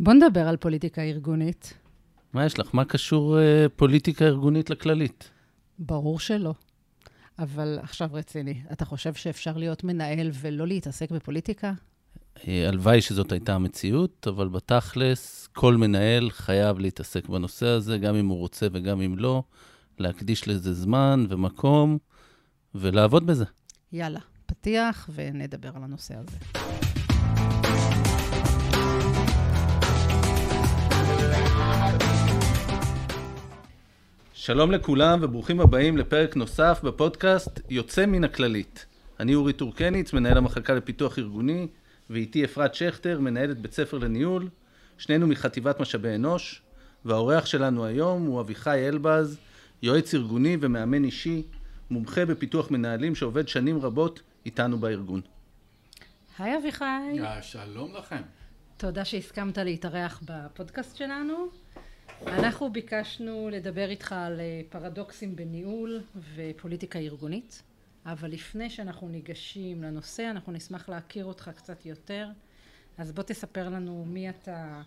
בוא 0.00 0.12
נדבר 0.12 0.48
על 0.48 0.56
פוליטיקה 0.56 1.02
ארגונית. 1.02 1.74
מה 2.32 2.46
יש 2.46 2.58
לך? 2.58 2.70
מה 2.72 2.84
קשור 2.84 3.38
אה, 3.38 3.66
פוליטיקה 3.76 4.24
ארגונית 4.24 4.70
לכללית? 4.70 5.30
ברור 5.78 6.20
שלא. 6.20 6.54
אבל 7.38 7.78
עכשיו 7.82 8.08
רציני, 8.12 8.62
אתה 8.72 8.84
חושב 8.84 9.14
שאפשר 9.14 9.56
להיות 9.56 9.84
מנהל 9.84 10.30
ולא 10.34 10.66
להתעסק 10.66 11.10
בפוליטיקה? 11.10 11.72
אה, 12.48 12.68
הלוואי 12.68 13.00
שזאת 13.00 13.32
הייתה 13.32 13.54
המציאות, 13.54 14.26
אבל 14.30 14.48
בתכלס, 14.48 15.48
כל 15.52 15.76
מנהל 15.76 16.30
חייב 16.30 16.78
להתעסק 16.78 17.28
בנושא 17.28 17.66
הזה, 17.66 17.98
גם 17.98 18.14
אם 18.14 18.26
הוא 18.26 18.38
רוצה 18.38 18.66
וגם 18.72 19.00
אם 19.00 19.18
לא, 19.18 19.42
להקדיש 19.98 20.48
לזה 20.48 20.72
זמן 20.72 21.26
ומקום 21.28 21.98
ולעבוד 22.74 23.26
בזה. 23.26 23.44
יאללה, 23.92 24.20
פתיח 24.46 25.10
ונדבר 25.14 25.70
על 25.76 25.82
הנושא 25.84 26.14
הזה. 26.14 26.57
שלום 34.48 34.72
לכולם 34.72 35.18
וברוכים 35.22 35.60
הבאים 35.60 35.96
לפרק 35.96 36.36
נוסף 36.36 36.80
בפודקאסט 36.84 37.60
יוצא 37.70 38.06
מן 38.06 38.24
הכללית. 38.24 38.86
אני 39.20 39.34
אורי 39.34 39.52
טורקניץ, 39.52 40.12
מנהל 40.12 40.36
המחלקה 40.38 40.74
לפיתוח 40.74 41.18
ארגוני, 41.18 41.66
ואיתי 42.10 42.44
אפרת 42.44 42.74
שכטר, 42.74 43.20
מנהלת 43.20 43.58
בית 43.58 43.72
ספר 43.72 43.98
לניהול, 43.98 44.48
שנינו 44.98 45.26
מחטיבת 45.26 45.80
משאבי 45.80 46.14
אנוש, 46.14 46.62
והאורח 47.04 47.46
שלנו 47.46 47.84
היום 47.84 48.26
הוא 48.26 48.40
אביחי 48.40 48.88
אלבז, 48.88 49.38
יועץ 49.82 50.14
ארגוני 50.14 50.56
ומאמן 50.60 51.04
אישי, 51.04 51.42
מומחה 51.90 52.24
בפיתוח 52.24 52.70
מנהלים 52.70 53.14
שעובד 53.14 53.48
שנים 53.48 53.78
רבות 53.78 54.20
איתנו 54.46 54.78
בארגון. 54.78 55.20
היי 56.38 56.56
אביחי. 56.56 56.84
שלום 57.42 57.94
לכם. 57.96 58.22
תודה 58.76 59.04
שהסכמת 59.04 59.58
להתארח 59.58 60.22
בפודקאסט 60.24 60.96
שלנו. 60.96 61.48
אנחנו 62.26 62.72
ביקשנו 62.72 63.48
לדבר 63.52 63.90
איתך 63.90 64.12
על 64.12 64.40
אה, 64.40 64.60
פרדוקסים 64.68 65.36
בניהול 65.36 66.00
ופוליטיקה 66.34 66.98
ארגונית, 66.98 67.62
אבל 68.06 68.30
לפני 68.30 68.70
שאנחנו 68.70 69.08
ניגשים 69.08 69.82
לנושא, 69.82 70.30
אנחנו 70.30 70.52
נשמח 70.52 70.88
להכיר 70.88 71.24
אותך 71.24 71.50
קצת 71.56 71.86
יותר. 71.86 72.28
אז 72.98 73.12
בוא 73.12 73.22
תספר 73.22 73.68
לנו 73.68 74.04
מי 74.04 74.30
אתה, 74.30 74.82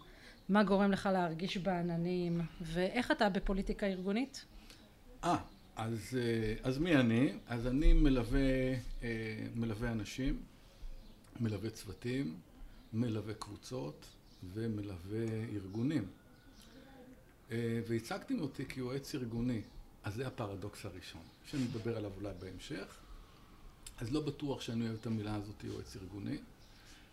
מה 0.50 0.64
גורם 0.64 0.92
לך 0.92 1.10
להרגיש 1.14 1.58
בעננים, 1.58 2.42
ואיך 2.62 3.12
אתה 3.12 3.30
בפוליטיקה 3.30 3.86
ארגונית? 3.86 4.46
אה, 5.24 5.38
אז, 5.76 6.18
אה, 6.22 6.54
אז 6.64 6.78
מי 6.78 6.96
אני? 6.96 7.34
אז 7.48 7.68
אני 7.68 7.94
מלווה, 7.94 8.40
אה, 9.04 9.48
מלווה 9.56 9.92
אנשים, 9.92 10.40
מלווה 11.40 11.70
צוותים, 11.70 12.36
מלווה 12.94 13.34
קבוצות 13.34 14.06
ומלווה 14.54 15.26
ארגונים. 15.54 16.08
אה, 17.52 17.80
והצגתם 17.88 18.40
אותי 18.40 18.66
כיועץ 18.66 19.16
ארגוני, 19.16 19.62
אז 20.04 20.16
זה 20.16 20.28
הפרדוקס 20.28 20.86
הראשון, 20.86 21.22
שאני 21.46 21.66
אדבר 21.66 21.98
עליו 21.98 22.12
אולי 22.18 22.34
בהמשך. 22.40 22.98
אז 23.98 24.12
לא 24.12 24.22
בטוח 24.22 24.62
שאני 24.62 24.88
אוהב 24.88 24.98
את 25.02 25.06
המילה 25.06 25.36
הזאת 25.36 25.64
יועץ 25.64 25.96
ארגוני, 25.96 26.38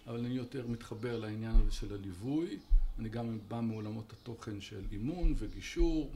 אבל 0.06 0.19
אני 0.19 0.34
יותר 0.34 0.67
מתחבר 0.67 1.19
לעניין 1.19 1.56
הזה 1.56 1.72
של 1.72 1.95
הליווי. 1.95 2.58
אני 2.98 3.08
גם 3.08 3.39
בא 3.48 3.61
מעולמות 3.61 4.12
התוכן 4.12 4.61
של 4.61 4.84
אימון 4.92 5.34
וגישור. 5.39 6.12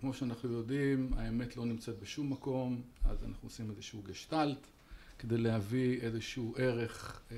כמו 0.00 0.14
שאנחנו 0.14 0.52
יודעים, 0.52 1.10
האמת 1.16 1.56
לא 1.56 1.66
נמצאת 1.66 1.98
בשום 2.00 2.32
מקום, 2.32 2.82
אז 3.04 3.24
אנחנו 3.24 3.48
עושים 3.48 3.70
איזשהו 3.70 4.02
גשטלט 4.02 4.58
כדי 5.18 5.38
להביא 5.38 6.00
איזשהו 6.00 6.54
ערך 6.58 7.20
אה, 7.32 7.36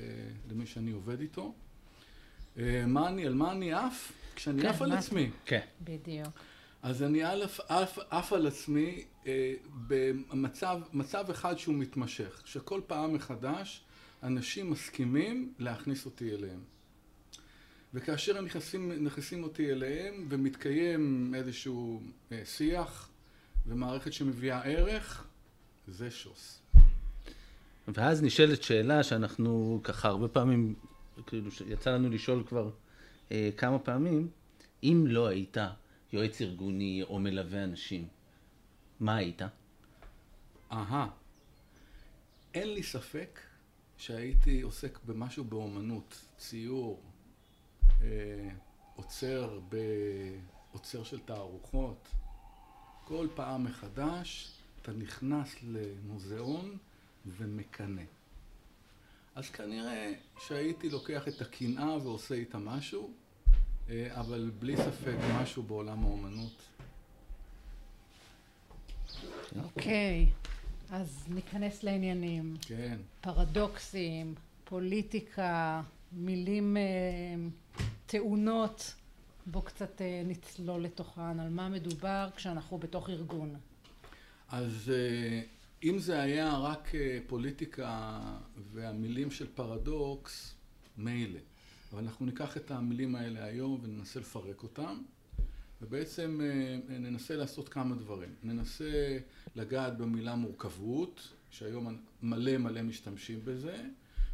למי 0.50 0.66
שאני 0.66 0.90
עובד 0.90 1.20
איתו. 1.20 1.54
אה, 2.58 2.86
מה 2.86 3.08
אני, 3.08 3.26
על 3.26 3.34
מה 3.34 3.52
אני 3.52 3.72
עף? 3.72 4.12
כשאני 4.36 4.62
כן, 4.62 4.68
עף 4.68 4.82
על 4.82 4.92
עצמי. 4.92 5.30
כן. 5.44 5.60
בדיוק. 5.84 6.28
אז 6.82 7.02
אני 7.02 7.22
עף 8.08 8.32
על 8.32 8.46
עצמי 8.46 9.04
אה, 9.26 9.54
במצב 9.88 10.80
מצב 10.92 11.30
אחד 11.30 11.58
שהוא 11.58 11.74
מתמשך, 11.74 12.42
שכל 12.44 12.80
פעם 12.86 13.14
מחדש 13.14 13.84
אנשים 14.22 14.70
מסכימים 14.70 15.52
להכניס 15.58 16.06
אותי 16.06 16.34
אליהם. 16.34 16.60
וכאשר 17.94 18.38
הם 18.38 18.44
נכנסים, 18.44 19.04
נכנסים 19.04 19.42
אותי 19.42 19.72
אליהם 19.72 20.26
ומתקיים 20.28 21.32
איזשהו 21.34 22.02
אה, 22.32 22.42
שיח 22.44 23.08
ומערכת 23.66 24.12
שמביאה 24.12 24.62
ערך, 24.62 25.24
זה 25.88 26.10
שוס. 26.10 26.60
ואז 27.88 28.22
נשאלת 28.22 28.62
שאלה 28.62 29.02
שאנחנו 29.02 29.80
ככה 29.84 30.08
הרבה 30.08 30.28
פעמים, 30.28 30.74
כאילו 31.26 31.50
יצא 31.66 31.90
לנו 31.90 32.10
לשאול 32.10 32.42
כבר 32.48 32.70
אה, 33.32 33.50
כמה 33.56 33.78
פעמים, 33.78 34.28
אם 34.82 35.04
לא 35.08 35.26
היית 35.26 35.56
יועץ 36.12 36.40
ארגוני 36.40 37.02
או 37.02 37.18
מלווה 37.18 37.64
אנשים, 37.64 38.08
מה 39.00 39.16
היית? 39.16 39.42
אהה. 40.72 41.08
אין 42.54 42.74
לי 42.74 42.82
ספק 42.82 43.40
שהייתי 43.96 44.60
עוסק 44.60 44.98
במשהו 45.04 45.44
באומנות, 45.44 46.24
ציור, 46.38 47.02
אה, 48.02 48.48
עוצר, 48.96 49.60
ב... 49.68 49.76
עוצר 50.72 51.04
של 51.04 51.20
תערוכות. 51.20 52.08
כל 53.04 53.28
פעם 53.34 53.64
מחדש 53.64 54.52
אתה 54.82 54.92
נכנס 54.92 55.56
למוזיאון 55.62 56.76
ומקנא. 57.26 58.02
אז 59.34 59.50
כנראה 59.50 60.12
שהייתי 60.38 60.90
לוקח 60.90 61.28
את 61.28 61.40
הקנאה 61.40 61.96
ועושה 61.96 62.34
איתה 62.34 62.58
משהו, 62.58 63.10
אה, 63.88 64.20
אבל 64.20 64.50
בלי 64.58 64.76
ספק 64.76 65.14
משהו 65.34 65.62
בעולם 65.62 66.04
האומנות. 66.04 66.62
אוקיי, 69.62 70.26
אז 70.90 71.24
ניכנס 71.28 71.82
לעניינים. 71.82 72.56
כן. 72.60 72.98
פרדוקסים, 73.20 74.34
פוליטיקה, 74.64 75.82
מילים 76.12 76.76
טעונות. 78.06 78.94
אה, 78.96 79.04
בוא 79.46 79.62
קצת 79.62 80.02
אה, 80.02 80.22
נצלול 80.24 80.82
לתוכן, 80.82 81.40
על 81.40 81.48
מה 81.48 81.68
מדובר 81.68 82.28
כשאנחנו 82.36 82.78
בתוך 82.78 83.10
ארגון. 83.10 83.56
אז 84.48 84.92
אם 85.84 85.98
זה 85.98 86.22
היה 86.22 86.58
רק 86.58 86.94
אה, 86.94 87.18
פוליטיקה 87.26 88.20
והמילים 88.72 89.30
של 89.30 89.46
פרדוקס, 89.54 90.54
מילא. 90.98 91.38
אבל 91.92 92.02
אנחנו 92.02 92.26
ניקח 92.26 92.56
את 92.56 92.70
המילים 92.70 93.14
האלה 93.14 93.44
היום 93.44 93.80
וננסה 93.82 94.20
לפרק 94.20 94.62
אותם, 94.62 95.02
ובעצם 95.82 96.40
אה, 96.42 96.98
ננסה 96.98 97.36
לעשות 97.36 97.68
כמה 97.68 97.94
דברים. 97.94 98.34
ננסה 98.42 99.18
לגעת 99.56 99.98
במילה 99.98 100.34
מורכבות, 100.34 101.28
שהיום 101.50 101.98
מלא 102.22 102.58
מלא 102.58 102.82
משתמשים 102.82 103.40
בזה, 103.44 103.84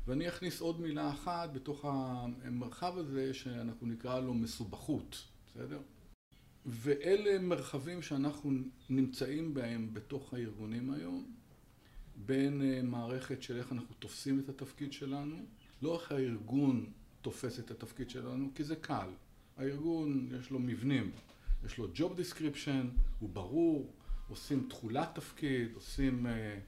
ואני 0.06 0.28
אכניס 0.28 0.61
עוד 0.61 0.81
מילה 0.81 1.11
אחת 1.11 1.53
בתוך 1.53 1.84
המרחב 1.84 2.99
הזה 2.99 3.34
שאנחנו 3.34 3.87
נקרא 3.87 4.21
לו 4.21 4.34
מסובכות, 4.34 5.25
בסדר? 5.47 5.81
ואלה 6.67 7.38
מרחבים 7.38 8.03
שאנחנו 8.03 8.50
נמצאים 8.91 9.55
בהם 9.55 9.94
בתוך 9.94 10.34
הארגונים 10.34 10.91
היום, 10.91 11.39
בין 12.26 12.62
אה, 12.62 12.82
מערכת 12.82 13.42
של 13.42 13.56
איך 13.56 13.72
אנחנו 13.72 13.94
תופסים 13.98 14.41
את 14.41 14.48
התפקיד 14.48 14.92
שלנו, 14.92 15.36
לא 15.82 16.00
איך 16.00 16.12
הארגון 16.12 16.86
תופס 17.22 17.58
את 17.58 17.70
התפקיד 17.70 18.10
שלנו, 18.10 18.50
כי 18.54 18.64
זה 18.64 18.76
קל. 18.76 19.08
הארגון 19.56 20.28
יש 20.41 20.50
לו 20.50 20.58
מבנים, 20.58 21.10
יש 21.64 21.78
לו 21.78 21.88
job 21.94 22.20
description, 22.20 22.86
הוא 23.20 23.28
ברור, 23.28 23.92
עושים 24.28 24.66
תכולת 24.69 25.08
תפקיד, 25.14 25.69
עושים 25.75 26.26
אה, 26.26 26.58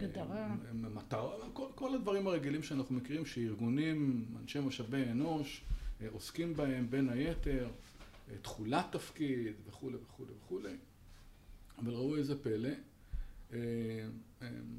גדרה, 0.00 0.56
מטרה, 0.72 1.50
כל, 1.52 1.66
כל 1.74 1.94
הדברים 1.94 2.26
הרגילים 2.26 2.62
שאנחנו 2.62 2.94
מכירים 2.94 3.26
שארגונים, 3.26 4.24
אנשי 4.42 4.60
משאבי 4.60 5.04
אנוש, 5.10 5.64
עוסקים 6.12 6.54
בהם 6.54 6.90
בין 6.90 7.08
היתר, 7.08 7.68
תכולת 8.42 8.86
תפקיד 8.92 9.52
וכולי 9.66 9.96
וכולי 9.96 10.32
וכולי. 10.44 10.76
אבל 11.78 11.92
ראו 11.92 12.16
איזה 12.16 12.42
פלא, 12.42 12.68
אה, 12.68 12.72
אה, 12.72 12.78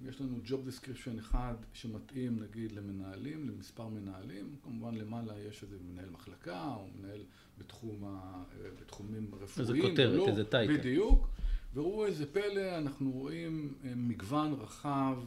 יש 0.07 0.21
לנו 0.21 0.39
job 0.45 0.69
description 0.69 1.19
אחד 1.19 1.55
שמתאים 1.73 2.39
נגיד 2.39 2.71
למנהלים, 2.71 3.49
למספר 3.49 3.87
מנהלים, 3.87 4.55
כמובן 4.63 4.95
למעלה 4.95 5.39
יש 5.39 5.63
איזה 5.63 5.77
מנהל 5.81 6.09
מחלקה 6.09 6.75
או 6.75 6.87
מנהל 6.95 7.23
בתחום 7.57 8.03
ה, 8.05 8.07
אה, 8.07 8.69
בתחומים 8.81 9.31
רפואיים. 9.35 9.75
איזה 9.75 9.89
כותרת, 9.89 10.27
איזה 10.27 10.43
טייטל. 10.45 10.77
בדיוק. 10.77 11.27
וראו 11.73 12.05
איזה 12.05 12.33
פלא, 12.33 12.77
אנחנו 12.77 13.11
רואים 13.11 13.73
מגוון 13.83 14.53
רחב 14.53 15.17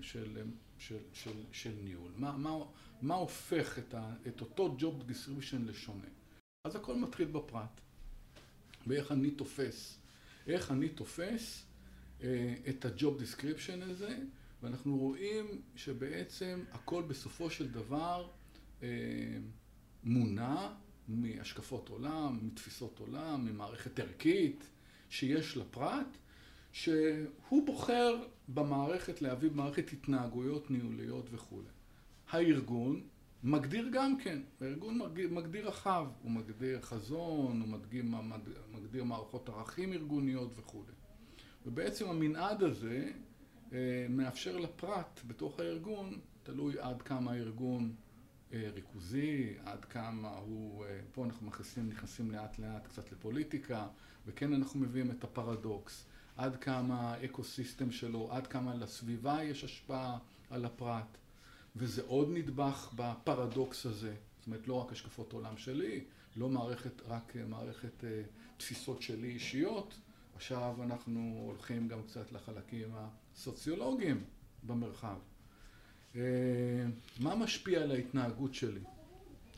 של, 0.00 0.42
של, 0.78 0.96
של, 1.12 1.30
של 1.52 1.72
ניהול. 1.84 2.12
מה, 2.16 2.36
מה, 2.36 2.50
מה 3.02 3.14
הופך 3.14 3.78
את, 3.78 3.94
ה, 3.94 4.14
את 4.26 4.40
אותו 4.40 4.76
job 4.78 5.10
description 5.10 5.68
לשונה? 5.68 6.08
אז 6.64 6.76
הכל 6.76 6.96
מתחיל 6.96 7.28
בפרט. 7.28 7.80
באיך 8.86 9.12
אני 9.12 9.30
תופס. 9.30 9.98
איך 10.46 10.70
אני 10.70 10.88
תופס 10.88 11.62
אה, 11.62 11.75
את 12.68 12.84
ה-job 12.84 13.20
description 13.20 13.82
הזה, 13.82 14.18
ואנחנו 14.62 14.98
רואים 14.98 15.62
שבעצם 15.76 16.64
הכל 16.72 17.02
בסופו 17.02 17.50
של 17.50 17.68
דבר 17.68 18.28
אה, 18.82 18.88
מונע 20.04 20.72
מהשקפות 21.08 21.88
עולם, 21.88 22.38
מתפיסות 22.42 22.98
עולם, 22.98 23.46
ממערכת 23.46 23.98
ערכית 23.98 24.70
שיש 25.10 25.56
לפרט, 25.56 26.18
שהוא 26.72 27.66
בוחר 27.66 28.24
במערכת 28.48 29.22
להביא 29.22 29.50
במערכת 29.50 29.92
התנהגויות 29.92 30.70
ניהוליות 30.70 31.28
וכולי. 31.32 31.68
הארגון 32.30 33.02
מגדיר 33.42 33.88
גם 33.92 34.18
כן, 34.18 34.42
הארגון 34.60 34.98
מגדיר, 34.98 35.32
מגדיר 35.32 35.68
רחב, 35.68 36.06
הוא 36.22 36.30
מגדיר 36.30 36.80
חזון, 36.80 37.60
הוא 37.60 37.68
מגדיר, 37.68 38.04
מגדיר 38.72 39.04
מערכות 39.04 39.48
ערכים 39.48 39.92
ארגוניות 39.92 40.52
וכולי. 40.56 40.92
ובעצם 41.66 42.08
המנעד 42.08 42.62
הזה 42.62 43.10
אה, 43.72 44.06
מאפשר 44.08 44.56
לפרט 44.56 45.20
בתוך 45.26 45.60
הארגון, 45.60 46.20
תלוי 46.42 46.74
עד 46.80 47.02
כמה 47.02 47.32
הארגון 47.32 47.94
אה, 48.52 48.70
ריכוזי, 48.74 49.54
עד 49.64 49.84
כמה 49.84 50.28
הוא, 50.28 50.84
אה, 50.84 51.00
פה 51.12 51.24
אנחנו 51.24 51.46
נכנסים, 51.46 51.88
נכנסים 51.88 52.30
לאט 52.30 52.58
לאט 52.58 52.86
קצת 52.86 53.12
לפוליטיקה, 53.12 53.86
וכן 54.26 54.52
אנחנו 54.52 54.80
מביאים 54.80 55.10
את 55.10 55.24
הפרדוקס, 55.24 56.06
עד 56.36 56.56
כמה 56.56 57.12
האקו 57.12 57.44
סיסטם 57.44 57.90
שלו, 57.90 58.28
עד 58.32 58.46
כמה 58.46 58.74
לסביבה 58.74 59.42
יש 59.42 59.64
השפעה 59.64 60.18
על 60.50 60.64
הפרט, 60.64 61.18
וזה 61.76 62.02
עוד 62.06 62.28
נדבך 62.32 62.92
בפרדוקס 62.96 63.86
הזה, 63.86 64.14
זאת 64.38 64.46
אומרת 64.46 64.68
לא 64.68 64.74
רק 64.74 64.92
השקפות 64.92 65.32
עולם 65.32 65.56
שלי, 65.56 66.04
לא 66.36 66.48
מערכת, 66.48 67.02
רק 67.08 67.36
מערכת 67.48 68.04
תפיסות 68.56 69.02
שלי 69.02 69.28
אישיות, 69.28 69.98
עכשיו 70.36 70.74
אנחנו 70.82 71.42
הולכים 71.46 71.88
גם 71.88 72.02
קצת 72.02 72.32
לחלקים 72.32 72.88
הסוציולוגיים 72.94 74.24
במרחב. 74.62 75.16
אה, 76.16 76.20
מה 77.20 77.34
משפיע 77.34 77.82
על 77.82 77.90
ההתנהגות 77.90 78.54
שלי? 78.54 78.80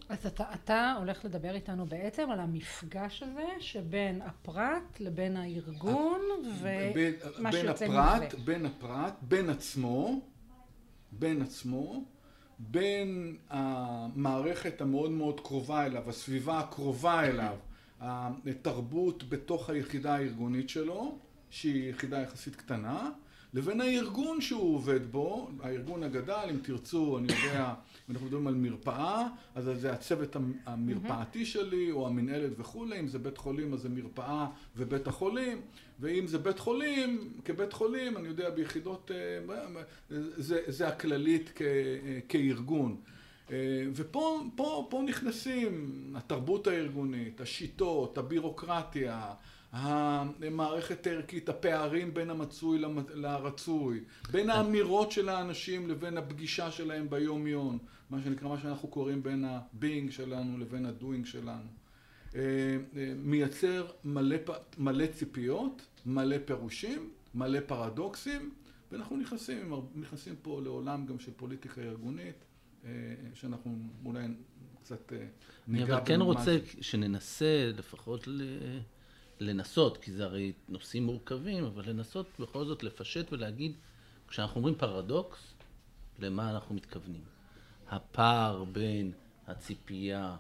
אז 0.09 0.27
אתה, 0.27 0.45
אתה 0.55 0.95
הולך 0.99 1.25
לדבר 1.25 1.55
איתנו 1.55 1.87
בעצם 1.87 2.31
על 2.31 2.41
המפגש 2.41 3.23
הזה 3.23 3.47
שבין 3.59 4.23
הפרט 4.23 5.01
לבין 5.01 5.37
הארגון 5.37 6.21
ומה 6.61 7.53
שיוצא 7.53 7.89
מזה. 7.89 8.01
הפרט, 8.01 8.35
בין 8.35 8.67
הפרט, 8.67 9.15
בין 9.23 9.51
עצמו, 9.51 10.21
בין 11.13 11.43
עצמו, 11.43 12.05
בין 12.59 13.37
המערכת 13.49 14.81
המאוד 14.81 15.11
מאוד 15.11 15.41
קרובה 15.41 15.87
אליו, 15.87 16.09
הסביבה 16.09 16.59
הקרובה 16.59 17.25
אליו, 17.25 17.57
התרבות 18.01 19.29
בתוך 19.29 19.71
היחידה 19.71 20.15
הארגונית 20.15 20.69
שלו, 20.69 21.19
שהיא 21.51 21.91
יחידה 21.91 22.21
יחסית 22.21 22.57
קטנה, 22.57 23.11
לבין 23.55 23.81
הארגון 23.81 24.41
שהוא 24.41 24.75
עובד 24.75 25.13
בו, 25.13 25.51
הארגון 25.63 26.03
הגדל, 26.03 26.49
אם 26.51 26.57
תרצו, 26.63 27.19
אני 27.19 27.27
יודע, 27.33 27.75
אם 28.09 28.15
אנחנו 28.15 28.27
מדברים 28.27 28.47
על 28.47 28.55
מרפאה, 28.55 29.29
אז 29.55 29.71
זה 29.75 29.93
הצוות 29.93 30.37
המרפאתי 30.67 31.45
שלי, 31.45 31.91
או 31.91 32.07
המנהלת 32.07 32.53
וכולי, 32.59 33.01
אם 33.01 33.09
זה 33.09 33.19
בית 33.19 33.39
חולים, 33.39 33.73
אז 33.73 33.81
זה 33.81 33.89
מרפאה 33.89 34.47
ובית 34.77 35.07
החולים, 35.07 35.61
ואם 36.01 36.27
זה 36.27 36.39
בית 36.39 36.59
חולים, 36.59 37.33
כבית 37.45 37.73
חולים, 37.73 38.17
אני 38.17 38.29
יודע, 38.29 38.51
ביחידות, 38.51 39.11
אה, 39.15 39.83
זה, 40.37 40.61
זה 40.67 40.89
הכללית 40.89 41.53
כ, 41.55 41.63
כארגון. 42.29 42.97
אה, 43.51 43.57
ופה 43.95 44.41
פה, 44.57 44.87
פה 44.91 45.03
נכנסים 45.07 45.91
התרבות 46.15 46.67
הארגונית, 46.67 47.41
השיטות, 47.41 48.19
הבירוקרטיה, 48.19 49.33
המערכת 49.73 51.07
הערכית, 51.07 51.49
הפערים 51.49 52.15
בין 52.15 52.31
המצוי 52.31 52.83
לרצוי, 53.15 54.01
בין 54.31 54.51
האמירות 54.51 55.13
של 55.13 55.29
האנשים 55.29 55.89
לבין 55.89 56.17
הפגישה 56.17 56.71
שלהם 56.71 57.11
ביום 57.11 57.47
יום, 57.47 57.79
מה 58.11 58.23
שנקרא, 58.25 58.49
מה 58.49 58.61
שאנחנו 58.61 58.89
קוראים 58.89 59.23
בין 59.23 59.45
ה-being 59.45 60.11
שלנו 60.11 60.59
לבין 60.59 60.87
ה-doing 60.87 61.27
שלנו. 61.27 61.69
אה, 62.35 62.41
אה, 62.97 63.13
מייצר 63.17 63.87
מלא, 64.05 64.37
מלא 64.79 65.07
ציפיות, 65.07 65.83
מלא 66.07 66.37
פירושים, 66.45 67.11
מלא 67.35 67.59
פרדוקסים, 67.67 68.51
ואנחנו 68.93 69.17
נכנסים, 69.17 69.73
נכנסים 69.95 70.35
פה 70.43 70.61
לעולם 70.65 71.07
גם 71.07 71.19
של 71.19 71.33
פוליטיקה 71.37 71.81
ארגונית, 71.81 72.45
שאנחנו 73.35 73.79
אולי 74.05 74.27
קצת 74.83 75.13
ניגע 75.67 75.85
אני 75.85 75.93
אבל 75.95 76.03
כן 76.07 76.21
רוצה 76.21 76.59
שננסה 76.81 77.71
לפחות 77.77 78.29
ל... 78.29 78.43
לנסות, 79.41 79.97
כי 79.97 80.13
זה 80.13 80.25
הרי 80.25 80.53
נושאים 80.69 81.05
מורכבים, 81.05 81.65
אבל 81.65 81.89
לנסות 81.89 82.27
בכל 82.41 82.65
זאת 82.65 82.83
לפשט 82.83 83.33
ולהגיד, 83.33 83.77
כשאנחנו 84.29 84.57
אומרים 84.57 84.75
פרדוקס, 84.75 85.55
למה 86.19 86.51
אנחנו 86.51 86.75
מתכוונים. 86.75 87.25
הפער 87.89 88.65
בין 88.65 89.13
הציפייה 89.47 90.37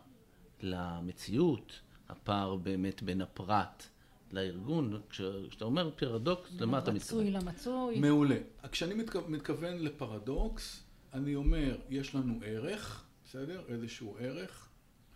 למציאות, 0.62 1.80
הפער 2.08 2.56
באמת 2.56 3.02
בין 3.02 3.20
הפרט 3.20 3.86
לארגון, 4.32 5.00
כשאתה 5.10 5.64
אומר 5.64 5.90
פרדוקס, 5.96 6.50
למה 6.60 6.78
אתה 6.78 6.92
מתכוון? 6.92 7.26
מצוי 7.26 7.30
למצוי. 7.30 8.00
מעולה. 8.00 8.36
כשאני 8.72 9.04
מתכוון 9.28 9.78
לפרדוקס, 9.78 10.84
אני 11.14 11.34
אומר, 11.34 11.78
יש 11.90 12.14
לנו 12.14 12.40
ערך, 12.44 13.04
בסדר? 13.24 13.64
איזשהו 13.68 14.16
ערך, 14.20 14.68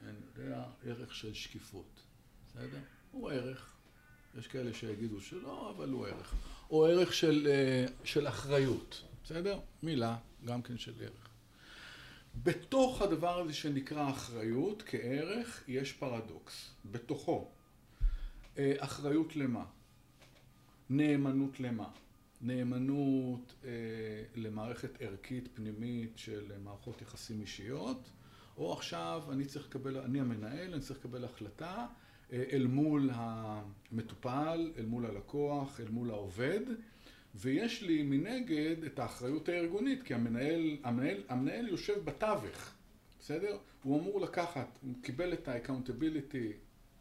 אני 0.06 0.18
יודע, 0.36 0.64
ערך 0.84 1.14
של 1.14 1.34
שקיפות, 1.34 2.00
בסדר? 2.46 2.78
הוא 3.10 3.30
ערך. 3.30 3.68
יש 4.38 4.46
כאלה 4.46 4.74
שיגידו 4.74 5.20
שלא, 5.20 5.70
אבל 5.76 5.88
הוא 5.88 6.06
ערך. 6.06 6.34
או 6.70 6.86
ערך 6.86 7.14
של, 7.14 7.48
אה, 7.50 7.86
של 8.04 8.28
אחריות, 8.28 9.02
בסדר? 9.24 9.60
מילה, 9.82 10.16
גם 10.44 10.62
כן 10.62 10.78
של 10.78 10.92
ערך. 11.00 11.28
בתוך 12.42 13.02
הדבר 13.02 13.38
הזה 13.38 13.52
שנקרא 13.52 14.10
אחריות 14.10 14.82
כערך, 14.86 15.64
יש 15.68 15.92
פרדוקס. 15.92 16.70
בתוכו. 16.84 17.50
אה, 18.58 18.74
אחריות 18.78 19.36
למה? 19.36 19.64
נאמנות 20.90 21.60
למה? 21.60 21.88
נאמנות 22.42 23.54
אה, 23.64 23.70
למערכת 24.34 25.02
ערכית 25.02 25.48
פנימית 25.54 26.12
של 26.18 26.52
מערכות 26.64 27.02
יחסים 27.02 27.40
אישיות, 27.40 28.10
או 28.56 28.72
עכשיו 28.72 29.22
אני 29.32 29.44
צריך 29.44 29.66
לקבל, 29.66 29.96
אני 29.96 30.20
המנהל, 30.20 30.72
אני 30.72 30.80
צריך 30.80 30.98
לקבל 30.98 31.24
החלטה 31.24 31.86
אל 32.32 32.66
מול 32.66 33.10
המטופל, 33.12 34.72
אל 34.78 34.86
מול 34.86 35.06
הלקוח, 35.06 35.80
אל 35.80 35.88
מול 35.88 36.10
העובד, 36.10 36.60
ויש 37.34 37.82
לי 37.82 38.02
מנגד 38.02 38.84
את 38.84 38.98
האחריות 38.98 39.48
הארגונית, 39.48 40.02
כי 40.02 40.14
המנהל, 40.14 40.76
המנהל, 40.84 41.22
המנהל 41.28 41.68
יושב 41.68 42.04
בתווך, 42.04 42.74
בסדר? 43.20 43.58
הוא 43.82 44.00
אמור 44.00 44.20
לקחת, 44.20 44.78
הוא 44.82 44.94
קיבל 45.02 45.32
את 45.32 45.48
ה-accountability 45.48 46.52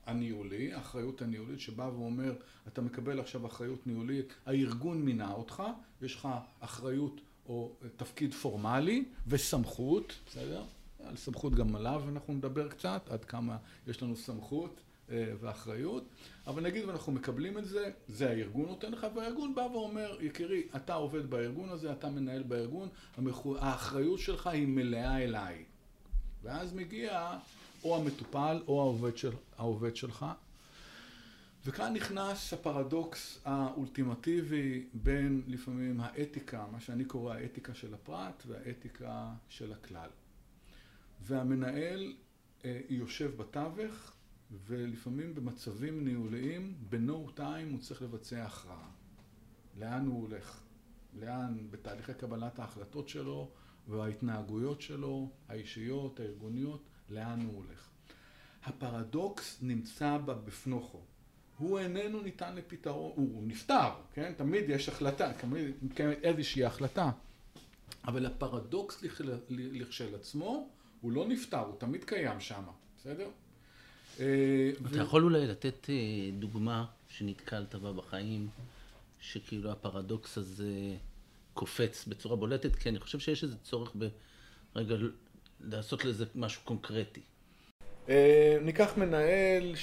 הניהולי, 0.05 0.73
האחריות 0.73 1.21
הניהולית, 1.21 1.59
שבא 1.59 1.83
ואומר, 1.83 2.33
אתה 2.67 2.81
מקבל 2.81 3.19
עכשיו 3.19 3.45
אחריות 3.45 3.87
ניהולית, 3.87 4.33
הארגון 4.45 5.01
מינה 5.01 5.31
אותך, 5.33 5.63
יש 6.01 6.15
לך 6.15 6.27
אחריות 6.59 7.21
או 7.45 7.75
תפקיד 7.95 8.33
פורמלי 8.33 9.05
וסמכות, 9.27 10.13
בסדר? 10.27 10.63
על 11.03 11.15
סמכות 11.15 11.55
גם 11.55 11.75
עליו 11.75 12.03
אנחנו 12.09 12.33
נדבר 12.33 12.67
קצת, 12.67 13.01
עד 13.09 13.25
כמה 13.25 13.57
יש 13.87 14.03
לנו 14.03 14.15
סמכות. 14.15 14.81
אה, 15.11 15.33
ואחריות, 15.39 16.03
אבל 16.47 16.63
נגיד 16.63 16.85
ואנחנו 16.85 17.11
מקבלים 17.11 17.57
את 17.57 17.65
זה, 17.65 17.91
זה 18.07 18.29
הארגון 18.29 18.65
נותן 18.65 18.91
לך, 18.91 19.07
והארגון 19.15 19.55
בא 19.55 19.61
ואומר, 19.61 20.17
יקירי, 20.21 20.63
אתה 20.75 20.93
עובד 20.93 21.29
בארגון 21.29 21.69
הזה, 21.69 21.91
אתה 21.91 22.09
מנהל 22.09 22.43
בארגון, 22.43 22.89
האחריות 23.59 24.19
שלך 24.19 24.47
היא 24.47 24.67
מלאה 24.67 25.23
אליי. 25.23 25.63
ואז 26.43 26.73
מגיע 26.73 27.37
או 27.83 27.97
המטופל 27.97 28.61
או 28.67 28.81
העובד, 28.81 29.17
של, 29.17 29.31
העובד 29.57 29.95
שלך, 29.95 30.25
וכאן 31.65 31.93
נכנס 31.93 32.53
הפרדוקס 32.53 33.39
האולטימטיבי 33.45 34.87
בין 34.93 35.41
לפעמים 35.47 35.99
האתיקה, 35.99 36.65
מה 36.71 36.79
שאני 36.79 37.05
קורא 37.05 37.35
האתיקה 37.35 37.73
של 37.73 37.93
הפרט 37.93 38.43
והאתיקה 38.47 39.33
של 39.49 39.73
הכלל. 39.73 40.09
והמנהל 41.21 42.13
אה, 42.65 42.79
יושב 42.89 43.37
בתווך 43.37 44.13
ולפעמים 44.65 45.35
במצבים 45.35 46.05
ניהוליים, 46.05 46.75
ב-no 46.89 47.39
time 47.39 47.71
הוא 47.71 47.79
צריך 47.79 48.01
לבצע 48.01 48.43
הכרעה. 48.43 48.89
לאן 49.79 50.07
הוא 50.07 50.21
הולך? 50.21 50.61
לאן 51.13 51.57
בתהליכי 51.71 52.13
קבלת 52.13 52.59
ההחלטות 52.59 53.09
שלו 53.09 53.51
וההתנהגויות 53.87 54.81
שלו, 54.81 55.29
האישיות, 55.49 56.19
הארגוניות, 56.19 56.89
לאן 57.11 57.41
הוא 57.41 57.55
הולך. 57.55 57.87
הפרדוקס 58.63 59.57
נמצא 59.61 60.17
בפנוכו. 60.25 61.01
הוא 61.57 61.79
איננו 61.79 62.21
ניתן 62.21 62.55
לפתרון, 62.55 63.11
הוא 63.15 63.43
נפתר, 63.47 63.89
כן? 64.13 64.33
תמיד 64.37 64.69
יש 64.69 64.89
החלטה, 64.89 65.33
תמיד 65.33 65.65
מתקיימת 65.81 66.17
איזושהי 66.23 66.65
החלטה, 66.65 67.11
אבל 68.05 68.25
הפרדוקס 68.25 69.03
לכשלעצמו 69.49 70.69
הוא 71.01 71.11
לא 71.11 71.27
נפתר, 71.27 71.59
הוא 71.59 71.75
תמיד 71.77 72.03
קיים 72.03 72.39
שם, 72.39 72.63
בסדר? 72.97 73.27
אה, 74.19 74.71
אתה 74.89 74.97
יכול 74.97 75.23
אולי 75.23 75.47
לתת 75.47 75.89
אה, 75.89 75.95
דוגמה 76.39 76.85
שנתקלת 77.09 77.75
בה 77.75 77.93
בחיים, 77.93 78.47
שכאילו 79.19 79.71
הפרדוקס 79.71 80.37
הזה 80.37 80.95
קופץ 81.53 82.05
בצורה 82.07 82.35
בולטת, 82.35 82.75
כי 82.75 82.89
אני 82.89 82.99
חושב 82.99 83.19
שיש 83.19 83.43
איזה 83.43 83.57
צורך 83.57 83.95
ברגע 84.75 84.95
לעשות 85.63 86.05
לזה 86.05 86.25
משהו 86.35 86.61
קונקרטי. 86.65 87.21
אה, 88.09 88.57
ניקח 88.61 88.97
מנהל 88.97 89.75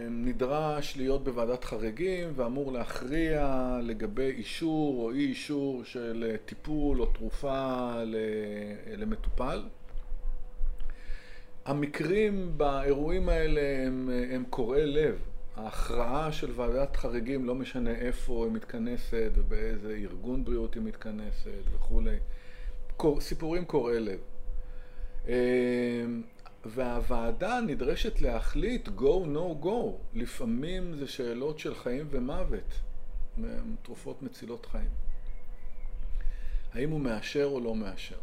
שנדרש 0.00 0.96
להיות 0.96 1.24
בוועדת 1.24 1.64
חריגים 1.64 2.32
ואמור 2.34 2.72
להכריע 2.72 3.70
לגבי 3.82 4.30
אישור 4.30 5.02
או 5.02 5.12
אי 5.12 5.26
אישור 5.26 5.84
של 5.84 6.36
טיפול 6.44 7.00
או 7.00 7.06
תרופה 7.06 7.92
למטופל. 8.96 9.62
המקרים 11.64 12.58
באירועים 12.58 13.28
האלה 13.28 13.86
הם, 13.86 14.10
הם 14.30 14.44
קורעי 14.50 14.86
לב. 14.86 15.18
ההכרעה 15.56 16.32
של 16.32 16.50
ועדת 16.54 16.96
חריגים, 16.96 17.44
לא 17.44 17.54
משנה 17.54 17.90
איפה 17.90 18.44
היא 18.44 18.52
מתכנסת 18.52 19.30
ובאיזה 19.34 19.94
ארגון 19.94 20.44
בריאות 20.44 20.74
היא 20.74 20.82
מתכנסת 20.82 21.62
וכולי, 21.74 22.16
סיפורים 23.20 23.64
קורעי 23.64 24.00
לב. 24.00 24.18
אה, 25.28 25.34
והוועדה 26.64 27.60
נדרשת 27.66 28.20
להחליט 28.20 28.88
go 28.88 29.24
no 29.34 29.64
go. 29.64 29.92
לפעמים 30.14 30.96
זה 30.96 31.08
שאלות 31.08 31.58
של 31.58 31.74
חיים 31.74 32.06
ומוות, 32.10 32.74
תרופות 33.82 34.22
מצילות 34.22 34.66
חיים. 34.66 34.90
האם 36.72 36.90
הוא 36.90 37.00
מאשר 37.00 37.44
או 37.44 37.60
לא 37.60 37.74
מאשר? 37.74 38.18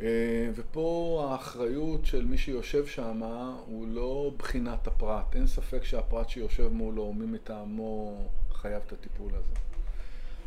אה, 0.00 0.50
ופה 0.54 1.26
האחריות 1.30 2.06
של 2.06 2.24
מי 2.24 2.38
שיושב 2.38 2.86
שם 2.86 3.22
הוא 3.66 3.88
לא 3.88 4.32
בחינת 4.38 4.86
הפרט. 4.86 5.36
אין 5.36 5.46
ספק 5.46 5.84
שהפרט 5.84 6.28
שיושב 6.28 6.68
מולו 6.68 7.02
או 7.02 7.12
מי 7.12 7.26
מטעמו 7.26 8.24
חייב 8.52 8.82
את 8.86 8.92
הטיפול 8.92 9.32
הזה. 9.34 9.69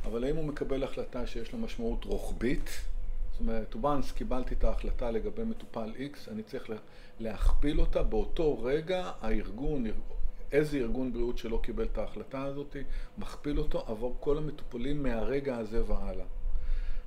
אבל 0.06 0.24
האם 0.24 0.36
הוא 0.36 0.46
מקבל 0.46 0.84
החלטה 0.84 1.28
שיש 1.28 1.54
לה 1.54 1.60
משמעות 1.60 2.06
רוחבית? 2.06 2.70
זאת 3.32 3.40
אומרת, 3.40 3.76
once 3.84 4.14
קיבלתי 4.14 4.56
את 4.56 4.64
ההחלטה 4.64 5.12
לגבי 5.12 5.44
מטופל 5.44 5.92
X, 6.14 6.32
אני 6.32 6.44
צריך 6.44 6.70
להכפיל 7.20 7.80
אותה 7.80 8.04
באותו 8.04 8.64
רגע, 8.64 9.12
הארגון, 9.22 9.86
איזה 10.52 10.78
ארגון 10.78 11.14
בריאות 11.14 11.38
שלא 11.38 11.60
קיבל 11.64 11.84
את 11.84 11.98
ההחלטה 11.98 12.44
הזאת, 12.44 12.76
מכפיל 13.18 13.60
אותו 13.60 13.84
עבור 13.88 14.18
כל 14.20 14.38
המטופלים 14.38 15.04
מהרגע 15.04 15.58
הזה 15.58 15.86
והלאה. 15.86 16.26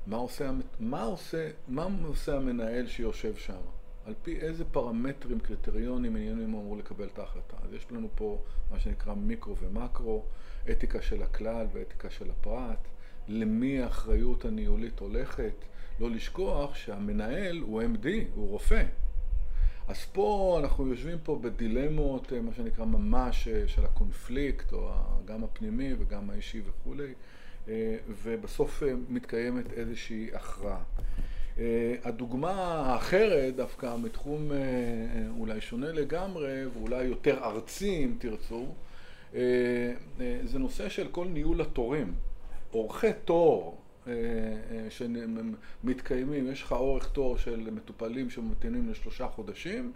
מה 0.07 0.17
עושה, 0.17 0.51
מה 0.81 1.03
עושה, 1.03 1.51
מה 1.69 1.89
עושה 2.07 2.37
המנהל 2.37 2.87
שיושב 2.87 3.37
שם? 3.37 3.76
על 4.07 4.15
פי 4.23 4.39
איזה 4.41 4.65
פרמטרים, 4.65 5.41
קריטריונים, 5.41 6.17
עניינים 6.17 6.51
הוא 6.51 6.63
אמור 6.63 6.77
לקבל 6.77 7.07
את 7.07 7.19
ההחלטה. 7.19 7.57
אז 7.63 7.73
יש 7.73 7.87
לנו 7.93 8.09
פה 8.15 8.43
מה 8.71 8.81
שנקרא 8.81 9.15
מיקרו 9.15 9.57
ומקרו, 9.57 10.25
אתיקה 10.71 11.03
של 11.03 11.23
הכלל 11.23 11.67
ואתיקה 11.73 12.11
של 12.11 12.31
הפרט, 12.31 12.89
למי 13.29 13.83
האחריות 13.83 14.45
הניהולית 14.45 14.99
הולכת. 14.99 15.53
לא 16.01 16.11
לשכוח 16.11 16.75
שהמנהל 16.75 17.59
הוא 17.59 17.83
MD, 17.83 18.07
הוא 18.35 18.49
רופא. 18.49 18.85
אז 19.89 20.05
פה 20.05 20.57
אנחנו 20.63 20.87
יושבים 20.87 21.19
פה 21.23 21.39
בדילמות, 21.43 22.33
מה 22.33 22.55
שנקרא 22.55 22.85
ממש 22.85 23.49
של 23.67 23.85
הקונפליקט, 23.85 24.73
או 24.73 24.91
גם 25.25 25.45
הפנימי 25.45 25.95
וגם 25.99 26.31
האישי 26.31 26.63
וכולי. 26.67 27.13
ובסוף 28.23 28.83
מתקיימת 29.09 29.73
איזושהי 29.73 30.31
הכרעה. 30.35 30.83
אה, 31.59 31.95
הדוגמה 32.05 32.51
האחרת, 32.87 33.57
דווקא 33.57 33.97
מתחום 34.03 34.51
אולי 35.39 35.61
שונה 35.61 35.93
לגמרי, 35.93 36.67
ואולי 36.67 37.05
יותר 37.05 37.45
ארצי 37.45 38.05
אם 38.05 38.15
תרצו, 38.19 38.67
זה 40.45 40.59
נושא 40.59 40.89
של 40.89 41.09
כל 41.09 41.27
ניהול 41.27 41.61
התורים. 41.61 42.15
אורכי 42.73 43.13
תור 43.25 43.79
שמתקיימים, 44.89 46.53
יש 46.53 46.63
לך 46.63 46.73
אורך 46.73 47.09
תור 47.09 47.37
של 47.37 47.71
מטופלים 47.71 48.31
שממתינים 48.31 48.91
לשלושה 48.91 49.29
חודשים, 49.29 49.93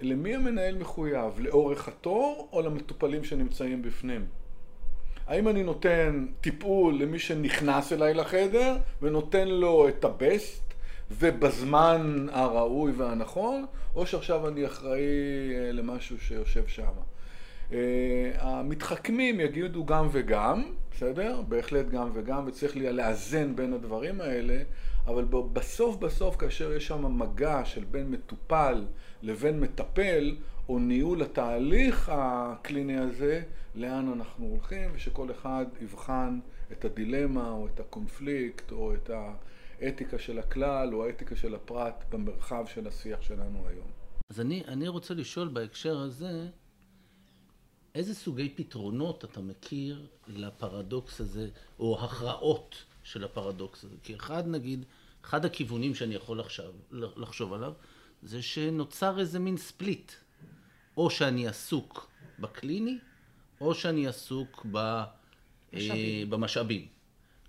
למי 0.00 0.34
המנהל 0.34 0.78
מחויב? 0.78 1.38
לאורך 1.40 1.88
התור 1.88 2.48
או 2.52 2.62
למטופלים 2.62 3.24
שנמצאים 3.24 3.82
בפנים? 3.82 4.26
האם 5.32 5.48
אני 5.48 5.62
נותן 5.62 6.26
טיפול 6.40 7.02
למי 7.02 7.18
שנכנס 7.18 7.92
אליי 7.92 8.14
לחדר 8.14 8.76
ונותן 9.02 9.48
לו 9.48 9.88
את 9.88 10.04
הבסט 10.04 10.74
ובזמן 11.10 12.26
הראוי 12.32 12.92
והנכון, 12.92 13.64
או 13.94 14.06
שעכשיו 14.06 14.48
אני 14.48 14.66
אחראי 14.66 15.00
אה, 15.54 15.72
למשהו 15.72 16.18
שיושב 16.18 16.66
שם. 16.66 16.92
Uh, 17.70 17.74
המתחכמים 18.38 19.40
יגידו 19.40 19.84
גם 19.84 20.08
וגם, 20.12 20.62
בסדר? 20.94 21.42
בהחלט 21.48 21.88
גם 21.88 22.10
וגם, 22.14 22.44
וצריך 22.46 22.76
לאזן 22.76 23.56
בין 23.56 23.72
הדברים 23.72 24.20
האלה, 24.20 24.62
אבל 25.06 25.24
בסוף 25.52 25.96
בסוף 25.96 26.36
כאשר 26.36 26.72
יש 26.72 26.86
שם 26.86 27.18
מגע 27.18 27.60
של 27.64 27.84
בין 27.84 28.10
מטופל 28.10 28.84
לבין 29.22 29.60
מטפל, 29.60 30.36
או 30.68 30.78
ניהול 30.78 31.22
התהליך 31.22 32.10
הקליני 32.14 32.98
הזה, 32.98 33.42
לאן 33.74 34.12
אנחנו 34.12 34.46
הולכים, 34.46 34.90
ושכל 34.94 35.30
אחד 35.30 35.66
יבחן 35.80 36.40
את 36.72 36.84
הדילמה 36.84 37.50
או 37.50 37.66
את 37.66 37.80
הקונפליקט 37.80 38.72
או 38.72 38.94
את 38.94 39.10
האתיקה 39.80 40.18
של 40.18 40.38
הכלל 40.38 40.94
או 40.94 41.06
האתיקה 41.06 41.36
של 41.36 41.54
הפרט 41.54 42.04
במרחב 42.10 42.64
של 42.66 42.86
השיח 42.86 43.22
שלנו 43.22 43.68
היום. 43.68 43.86
אז 44.30 44.40
אני, 44.40 44.62
אני 44.68 44.88
רוצה 44.88 45.14
לשאול 45.14 45.48
בהקשר 45.48 45.98
הזה, 45.98 46.46
איזה 47.94 48.14
סוגי 48.14 48.48
פתרונות 48.48 49.24
אתה 49.24 49.40
מכיר 49.40 50.06
לפרדוקס 50.28 51.20
הזה, 51.20 51.48
או 51.78 52.04
הכרעות 52.04 52.84
של 53.02 53.24
הפרדוקס 53.24 53.84
הזה? 53.84 53.96
כי 54.02 54.14
אחד, 54.14 54.46
נגיד, 54.46 54.84
אחד 55.24 55.44
הכיוונים 55.44 55.94
שאני 55.94 56.14
יכול 56.14 56.38
לחשוב, 56.38 56.76
לחשוב 56.92 57.52
עליו, 57.52 57.72
זה 58.22 58.42
שנוצר 58.42 59.20
איזה 59.20 59.38
מין 59.38 59.56
ספליט. 59.56 60.12
או 60.96 61.10
שאני 61.10 61.48
עסוק 61.48 62.10
בקליני, 62.38 62.98
או 63.60 63.74
שאני 63.74 64.06
עסוק 64.06 64.66
ב, 64.72 64.76
אה, 65.74 66.22
במשאבים. 66.28 66.86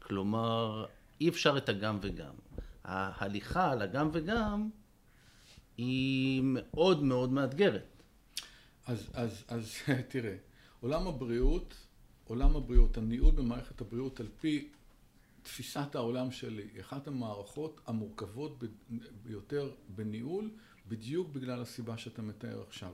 כלומר, 0.02 0.86
אי 1.22 1.30
אפשר 1.30 1.58
את 1.58 1.70
הגם 1.70 1.98
וגם. 2.02 2.34
ההליכה 2.84 3.72
על 3.72 3.82
הגם 3.82 4.10
וגם 4.14 4.70
היא 5.78 6.42
מאוד 6.44 7.04
מאוד 7.04 7.32
מאתגרת. 7.32 8.04
אז, 8.86 9.10
אז, 9.14 9.44
אז 9.48 9.74
תראה, 10.12 10.36
עולם 10.82 11.08
הבריאות, 11.08 11.76
עולם 12.24 12.56
הבריאות, 12.56 12.98
הניהול 12.98 13.36
במערכת 13.36 13.82
הבריאות 13.82 14.20
על 14.20 14.28
פי 14.40 14.70
תפיסת 15.44 15.96
העולם 15.96 16.32
שלי, 16.32 16.64
היא 16.74 16.82
אחת 16.82 17.08
המערכות 17.08 17.82
המורכבות 17.88 18.64
ביותר 19.24 19.72
בניהול, 19.96 20.50
בדיוק 20.88 21.30
בגלל 21.30 21.62
הסיבה 21.62 21.98
שאתה 21.98 22.22
מתאר 22.22 22.64
עכשיו. 22.68 22.92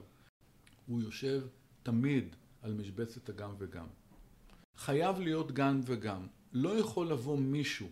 הוא 0.89 1.01
יושב 1.01 1.41
תמיד 1.83 2.35
על 2.61 2.73
משבצת 2.73 3.29
הגם 3.29 3.51
וגם. 3.57 3.85
חייב 4.77 5.19
להיות 5.19 5.51
גם 5.51 5.81
וגם. 5.85 6.27
לא 6.53 6.79
יכול 6.79 7.07
לבוא 7.07 7.37
מישהו 7.37 7.87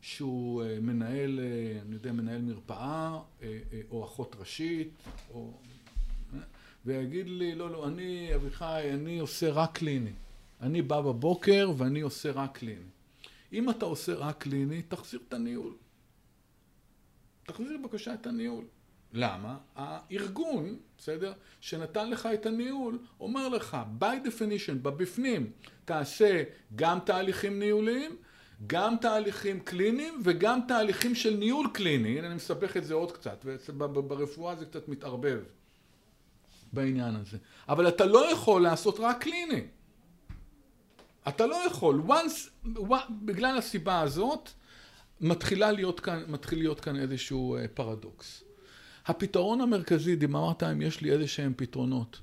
שהוא 0.00 0.62
אה, 0.62 0.80
מנהל, 0.80 1.40
אה, 1.40 1.80
אני 1.82 1.94
יודע, 1.94 2.12
מנהל 2.12 2.42
מרפאה, 2.42 3.20
אה, 3.42 3.60
או 3.90 4.04
אחות 4.04 4.36
ראשית, 4.38 4.92
או... 5.30 5.60
ויגיד 6.84 7.28
לי, 7.28 7.54
לא, 7.54 7.70
לא, 7.70 7.88
אני, 7.88 8.34
אביחי, 8.34 8.90
אני 8.94 9.18
עושה 9.18 9.52
רק 9.52 9.78
קליני. 9.78 10.12
אני 10.60 10.82
בא 10.82 11.00
בבוקר 11.00 11.72
ואני 11.76 12.00
עושה 12.00 12.32
רק 12.32 12.58
קליני. 12.58 12.90
אם 13.52 13.70
אתה 13.70 13.84
עושה 13.84 14.14
רק 14.14 14.38
קליני, 14.42 14.82
תחזיר 14.82 15.20
את 15.28 15.32
הניהול. 15.32 15.76
תחזיר 17.46 17.78
בבקשה 17.82 18.14
את 18.14 18.26
הניהול. 18.26 18.64
למה? 19.12 19.56
הארגון, 19.76 20.76
בסדר, 20.98 21.32
שנתן 21.60 22.10
לך 22.10 22.28
את 22.34 22.46
הניהול, 22.46 22.98
אומר 23.20 23.48
לך, 23.48 23.76
by 24.00 24.26
definition, 24.26 24.74
בבפנים, 24.82 25.50
תעשה 25.84 26.42
גם 26.76 26.98
תהליכים 27.04 27.58
ניהוליים, 27.58 28.16
גם 28.66 28.96
תהליכים 29.00 29.60
קליניים 29.60 30.22
וגם 30.24 30.60
תהליכים 30.68 31.14
של 31.14 31.36
ניהול 31.36 31.66
קליני, 31.72 32.18
הנה 32.18 32.26
אני 32.26 32.34
מסבך 32.34 32.76
את 32.76 32.84
זה 32.84 32.94
עוד 32.94 33.12
קצת, 33.12 33.44
ברפואה 33.76 34.56
זה 34.56 34.66
קצת 34.66 34.88
מתערבב 34.88 35.40
בעניין 36.72 37.16
הזה, 37.16 37.38
אבל 37.68 37.88
אתה 37.88 38.06
לא 38.06 38.32
יכול 38.32 38.62
לעשות 38.62 39.00
רק 39.00 39.22
קליני. 39.22 39.62
אתה 41.28 41.46
לא 41.46 41.56
יכול. 41.66 42.02
once, 42.08 42.68
בגלל 43.10 43.58
הסיבה 43.58 44.00
הזאת, 44.00 44.50
מתחילה 45.20 45.72
להיות 45.72 46.00
כאן, 46.00 46.24
מתחיל 46.28 46.58
להיות 46.58 46.80
כאן 46.80 46.96
איזשהו 46.96 47.56
אה, 47.56 47.68
פרדוקס. 47.68 48.47
הפתרון 49.08 49.60
המרכזי, 49.60 50.16
דיברת 50.16 50.62
אם 50.62 50.82
יש 50.82 51.00
לי 51.00 51.12
איזה 51.12 51.28
שהם 51.28 51.52
פתרונות. 51.56 52.20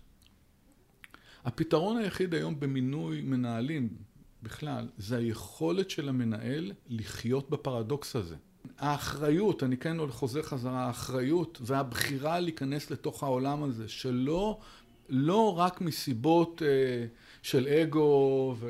הפתרון 1.45 1.97
היחיד 1.97 2.33
היום 2.33 2.59
במינוי 2.59 3.21
מנהלים 3.21 3.89
בכלל, 4.43 4.87
זה 4.97 5.17
היכולת 5.17 5.89
של 5.89 6.09
המנהל 6.09 6.71
לחיות 6.89 7.49
בפרדוקס 7.49 8.15
הזה. 8.15 8.35
האחריות, 8.77 9.63
אני 9.63 9.77
כן 9.77 9.97
חוזר 10.09 10.41
חזרה, 10.41 10.85
האחריות 10.85 11.61
והבחירה 11.61 12.39
להיכנס 12.39 12.91
לתוך 12.91 13.23
העולם 13.23 13.63
הזה, 13.63 13.87
שלא 13.87 14.59
לא 15.09 15.57
רק 15.57 15.81
מסיבות 15.81 16.61
אה, 16.65 17.05
של 17.41 17.67
אגו 17.67 18.55
ו, 18.59 18.69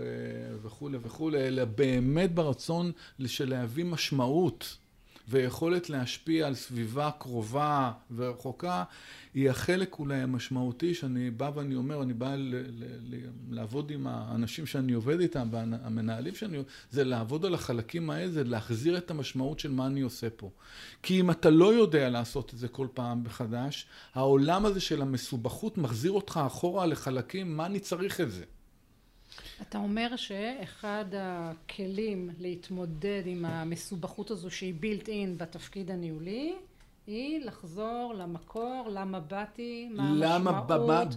וכולי 0.62 0.98
וכולי, 1.02 1.48
אלא 1.48 1.66
באמת 1.66 2.36
ברצון 2.36 2.92
של 3.26 3.50
להביא 3.50 3.86
משמעות 3.86 4.78
ויכולת 5.30 5.90
להשפיע 5.90 6.48
על 6.48 6.56
סביבה 6.56 7.12
קרובה 7.20 7.92
ורחוקה, 8.16 8.84
היא 9.34 9.50
החלק 9.50 10.00
אולי 10.00 10.16
המשמעותי 10.16 10.94
שאני 10.94 11.32
בא 11.32 11.52
ואני 11.56 11.76
אומר, 11.76 12.02
אני 12.02 12.14
בא 12.14 12.36
ל- 12.36 12.56
ל- 12.56 13.16
ל- 13.16 13.56
לעבוד 13.56 13.92
עם 13.92 14.08
האנשים 14.08 14.66
שאני 14.66 14.94
עובד 14.94 15.20
איתם 15.20 15.48
והמנהלים 15.52 16.36
שאני 16.36 16.58
עובד, 16.58 16.70
זה 16.92 17.04
לעבוד 17.04 17.46
על 17.46 17.54
החלקים 17.54 18.10
האלה, 18.10 18.32
זה 18.32 18.44
להחזיר 18.44 18.98
את 18.98 19.12
המשמעות 19.12 19.60
של 19.60 19.72
מה 19.72 19.86
אני 19.86 20.02
עושה 20.02 20.30
פה. 20.30 20.50
כי 21.04 21.20
אם 21.20 21.32
אתה 21.32 21.50
לא 21.50 21.74
יודע 21.74 22.10
לעשות 22.10 22.54
את 22.54 22.60
זה 22.60 22.68
כל 22.68 22.88
פעם 22.94 23.24
מחדש, 23.24 23.88
העולם 24.14 24.66
הזה 24.66 24.80
של 24.80 25.02
המסובכות 25.02 25.78
מחזיר 25.78 26.12
אותך 26.12 26.40
אחורה 26.48 26.86
לחלקים, 26.86 27.58
מה 27.58 27.66
אני 27.66 27.80
צריך 27.80 28.22
את 28.22 28.32
זה? 28.32 28.44
אתה 29.62 29.78
אומר 29.78 30.16
שאחד 30.16 31.06
הכלים 31.18 32.30
להתמודד 32.40 33.22
עם 33.26 33.46
המסובכות 33.46 34.32
הזו 34.32 34.52
שהיא 34.52 34.74
בילט 34.80 35.10
אין 35.10 35.38
בתפקיד 35.38 35.92
הניהולי 35.92 36.56
היא 37.08 37.46
לחזור 37.46 38.14
למקור, 38.18 38.90
למה 38.92 39.20
באתי, 39.20 39.90
מה 39.92 40.36
המשמעות 40.36 41.08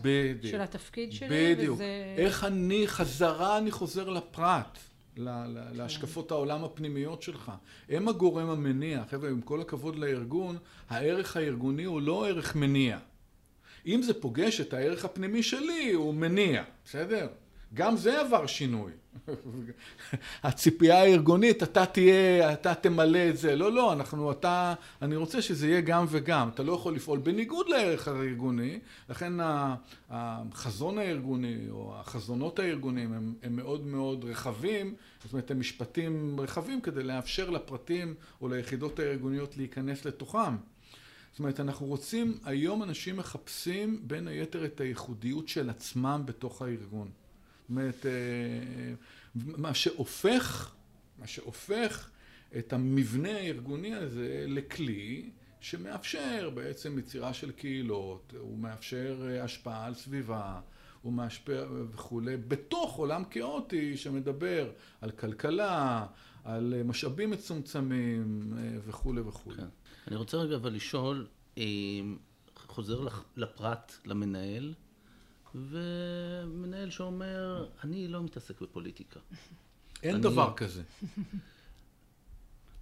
של 0.42 0.60
התפקיד 0.60 1.12
שלי. 1.12 1.54
בדיוק. 1.54 1.74
וזה... 1.74 2.14
איך 2.16 2.44
אני, 2.44 2.88
חזרה 2.88 3.58
אני 3.58 3.70
חוזר 3.70 4.08
לפרט, 4.08 4.78
להשקפות 5.16 6.30
העולם 6.30 6.64
הפנימיות 6.64 7.22
שלך. 7.22 7.52
הם 7.88 8.08
הגורם 8.08 8.50
המניע. 8.50 9.04
חבר'ה, 9.10 9.30
עם 9.30 9.40
כל 9.40 9.60
הכבוד 9.60 9.96
לארגון, 9.96 10.56
הערך 10.88 11.36
הארגוני 11.36 11.84
הוא 11.84 12.00
לא 12.00 12.28
ערך 12.28 12.56
מניע. 12.56 12.98
אם 13.86 14.02
זה 14.02 14.20
פוגש 14.20 14.60
את 14.60 14.72
הערך 14.72 15.04
הפנימי 15.04 15.42
שלי, 15.42 15.92
הוא 15.92 16.14
מניע, 16.14 16.62
בסדר? 16.84 17.28
גם 17.74 17.96
זה 17.96 18.20
עבר 18.20 18.46
שינוי. 18.46 18.92
הציפייה 20.42 21.00
הארגונית, 21.00 21.62
אתה 21.62 21.86
תהיה, 21.86 22.52
אתה 22.52 22.74
תמלא 22.74 23.28
את 23.28 23.36
זה. 23.38 23.56
לא, 23.56 23.72
לא, 23.72 23.92
אנחנו, 23.92 24.32
אתה, 24.32 24.74
אני 25.02 25.16
רוצה 25.16 25.42
שזה 25.42 25.68
יהיה 25.68 25.80
גם 25.80 26.04
וגם. 26.08 26.48
אתה 26.48 26.62
לא 26.62 26.72
יכול 26.72 26.94
לפעול 26.94 27.18
בניגוד 27.18 27.68
לערך 27.68 28.08
הארגוני, 28.08 28.78
לכן 29.08 29.32
החזון 30.10 30.98
הארגוני, 30.98 31.56
או 31.70 31.94
החזונות 32.00 32.58
הארגוניים, 32.58 33.12
הם, 33.12 33.34
הם 33.42 33.56
מאוד 33.56 33.86
מאוד 33.86 34.24
רחבים, 34.24 34.94
זאת 35.24 35.32
אומרת, 35.32 35.50
הם 35.50 35.60
משפטים 35.60 36.40
רחבים 36.40 36.80
כדי 36.80 37.02
לאפשר 37.02 37.50
לפרטים 37.50 38.14
או 38.40 38.48
ליחידות 38.48 38.98
הארגוניות 38.98 39.56
להיכנס 39.56 40.04
לתוכם. 40.04 40.56
זאת 41.32 41.38
אומרת, 41.38 41.60
אנחנו 41.60 41.86
רוצים, 41.86 42.38
היום 42.44 42.82
אנשים 42.82 43.16
מחפשים 43.16 44.00
בין 44.02 44.28
היתר 44.28 44.64
את 44.64 44.80
הייחודיות 44.80 45.48
של 45.48 45.70
עצמם 45.70 46.22
בתוך 46.24 46.62
הארגון. 46.62 47.10
אומרת, 47.70 48.06
אה, 48.06 48.94
מה 49.34 49.74
שהופך, 49.74 50.74
מה 51.18 51.26
שהופך 51.26 52.10
את 52.58 52.72
המבנה 52.72 53.30
הארגוני 53.36 53.94
הזה 53.94 54.44
לכלי 54.48 55.30
שמאפשר 55.60 56.50
בעצם 56.54 56.98
יצירה 56.98 57.34
של 57.34 57.52
קהילות, 57.52 58.34
הוא 58.38 58.58
מאפשר 58.58 59.28
אה, 59.28 59.44
השפעה 59.44 59.86
על 59.86 59.94
סביבה, 59.94 60.60
הוא 61.02 61.12
מאשפע 61.12 61.64
וכולי, 61.90 62.36
בתוך 62.36 62.96
עולם 62.96 63.24
כאוטי 63.24 63.96
שמדבר 63.96 64.70
על 65.00 65.10
כלכלה, 65.10 66.06
על 66.44 66.74
אה, 66.76 66.82
משאבים 66.82 67.30
מצומצמים 67.30 68.52
וכולי 68.86 69.20
וכולי. 69.20 69.56
כן. 69.56 69.66
אני 70.06 70.16
רוצה 70.16 70.36
רגע 70.36 70.56
אבל 70.56 70.72
לשאול, 70.72 71.26
חוזר 72.56 73.06
לפרט, 73.36 73.92
למנהל, 74.04 74.74
ומנהל 75.54 76.90
שאומר, 76.90 77.68
אני 77.84 78.08
לא 78.08 78.22
מתעסק 78.22 78.60
בפוליטיקה. 78.60 79.20
אין 80.02 80.14
אני... 80.14 80.22
דבר 80.22 80.54
כזה. 80.56 80.82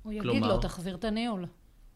הוא 0.03 0.13
יגיד 0.13 0.23
כלומר... 0.23 0.49
לו, 0.49 0.61
תחזיר 0.61 0.95
את 0.95 1.05
הניהול. 1.05 1.47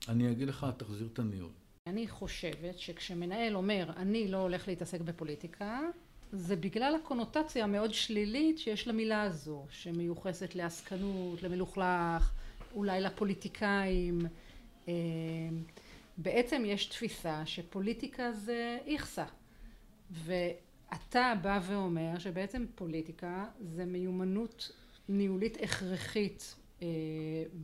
אני 0.08 0.32
אגיד 0.32 0.48
לך, 0.48 0.66
תחזיר 0.76 1.08
את 1.12 1.18
הניהול. 1.18 1.50
אני 1.86 2.08
חושבת 2.08 2.78
שכשמנהל 2.78 3.56
אומר, 3.56 3.90
אני 3.96 4.28
לא 4.28 4.36
הולך 4.36 4.68
להתעסק 4.68 5.00
בפוליטיקה, 5.00 5.80
זה 6.32 6.56
בגלל 6.56 6.94
הקונוטציה 6.94 7.64
המאוד 7.64 7.94
שלילית 7.94 8.58
שיש 8.58 8.88
למילה 8.88 9.22
הזו, 9.22 9.66
שמיוחסת 9.70 10.54
לעסקנות, 10.54 11.42
למלוכלך, 11.42 12.32
אולי 12.74 13.00
לפוליטיקאים. 13.00 14.20
אה, 14.88 14.92
בעצם 16.18 16.62
יש 16.66 16.86
תפיסה 16.86 17.46
שפוליטיקה 17.46 18.32
זה 18.32 18.78
איכסה. 18.86 19.24
ואתה 20.10 21.32
בא 21.42 21.60
ואומר 21.66 22.18
שבעצם 22.18 22.66
פוליטיקה 22.74 23.46
זה 23.60 23.84
מיומנות 23.84 24.72
ניהולית 25.08 25.62
הכרחית 25.62 26.54
אה, 26.82 26.88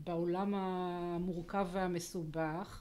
בעולם 0.05 0.55
המורכב 0.55 1.69
והמסובך 1.73 2.81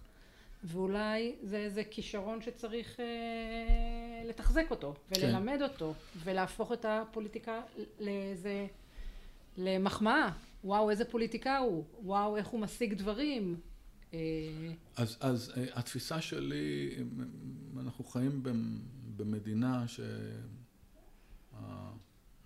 ואולי 0.63 1.36
זה 1.43 1.58
איזה 1.58 1.84
כישרון 1.84 2.41
שצריך 2.41 2.99
אה, 2.99 4.30
לתחזק 4.30 4.65
אותו 4.71 4.93
וללמד 5.12 5.58
כן. 5.58 5.63
אותו 5.63 5.93
ולהפוך 6.23 6.71
את 6.71 6.86
הפוליטיקה 6.89 7.62
לאיזה 7.99 8.67
למחמאה. 9.58 10.32
וואו 10.63 10.89
איזה 10.89 11.06
פוליטיקה 11.06 11.58
הוא. 11.58 11.84
וואו 12.04 12.38
איך 12.38 12.47
הוא 12.47 12.60
משיג 12.60 12.93
דברים. 12.93 13.60
אה, 14.13 14.19
אז, 14.95 15.17
אז 15.19 15.54
התפיסה 15.73 16.21
שלי 16.21 16.95
אנחנו 17.80 18.04
חיים 18.04 18.43
במדינה 19.17 19.86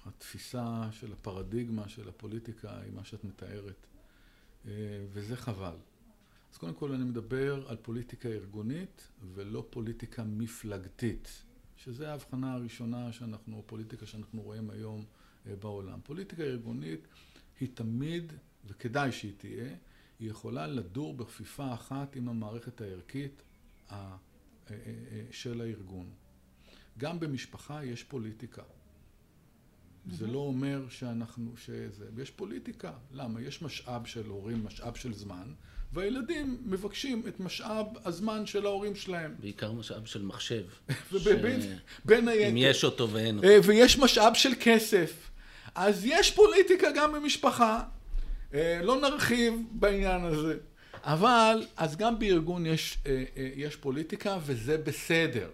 שהתפיסה 0.05 0.91
של 0.91 1.13
הפרדיגמה 1.13 1.89
של 1.89 2.09
הפוליטיקה 2.09 2.79
היא 2.79 2.93
מה 2.93 3.03
שאת 3.05 3.23
מתארת, 3.23 3.87
אה, 4.65 4.71
וזה 5.11 5.35
חבל. 5.35 5.75
אז 6.51 6.57
קודם 6.57 6.73
כל 6.73 6.91
אני 6.91 7.03
מדבר 7.03 7.69
על 7.69 7.77
פוליטיקה 7.81 8.29
ארגונית 8.29 9.07
ולא 9.33 9.67
פוליטיקה 9.69 10.23
מפלגתית, 10.23 11.43
שזו 11.77 12.05
ההבחנה 12.05 12.53
הראשונה 12.53 13.11
שאנחנו, 13.11 13.63
פוליטיקה 13.65 14.05
שאנחנו 14.05 14.41
רואים 14.41 14.69
היום 14.69 15.05
אה, 15.47 15.55
בעולם. 15.55 15.99
פוליטיקה 16.03 16.43
ארגונית 16.43 17.07
היא 17.59 17.69
תמיד, 17.73 18.33
וכדאי 18.67 19.11
שהיא 19.11 19.33
תהיה, 19.37 19.75
היא 20.19 20.29
יכולה 20.29 20.67
לדור 20.67 21.13
בכפיפה 21.13 21.73
אחת 21.73 22.15
עם 22.15 22.29
המערכת 22.29 22.81
הערכית 22.81 23.41
אה, 23.91 24.17
של 25.31 25.61
הארגון. 25.61 26.09
גם 26.99 27.19
במשפחה 27.19 27.85
יש 27.85 28.03
פוליטיקה. 28.03 28.61
זה 30.11 30.27
לא 30.27 30.39
אומר 30.39 30.81
שאנחנו, 30.89 31.51
שזה, 31.57 32.05
יש 32.21 32.31
פוליטיקה. 32.31 32.91
למה? 33.13 33.41
יש 33.41 33.61
משאב 33.61 34.05
של 34.05 34.25
הורים, 34.25 34.63
משאב 34.65 34.95
של 34.95 35.13
זמן, 35.13 35.53
והילדים 35.93 36.57
מבקשים 36.65 37.23
את 37.27 37.39
משאב 37.39 37.85
הזמן 38.05 38.45
של 38.45 38.65
ההורים 38.65 38.95
שלהם. 38.95 39.35
בעיקר 39.39 39.71
משאב 39.71 40.05
של 40.05 40.21
מחשב. 40.21 40.63
ובין, 41.13 41.61
ש... 41.61 41.65
בין 42.05 42.27
היתר. 42.27 42.49
אם 42.49 42.57
יש 42.57 42.83
אותו 42.83 43.09
ואין 43.09 43.37
אותו. 43.37 43.47
אה, 43.47 43.57
ויש 43.63 43.99
משאב 43.99 44.33
של 44.33 44.51
כסף. 44.61 45.29
אז 45.75 46.05
יש 46.05 46.31
פוליטיקה 46.31 46.87
גם 46.95 47.13
במשפחה. 47.13 47.83
אה, 48.53 48.79
לא 48.83 49.01
נרחיב 49.01 49.53
בעניין 49.71 50.25
הזה. 50.25 50.57
אבל, 51.03 51.65
אז 51.77 51.95
גם 51.95 52.19
בארגון 52.19 52.65
יש, 52.65 52.97
אה, 53.05 53.23
יש 53.55 53.75
פוליטיקה, 53.75 54.37
וזה 54.45 54.77
בסדר. 54.77 55.49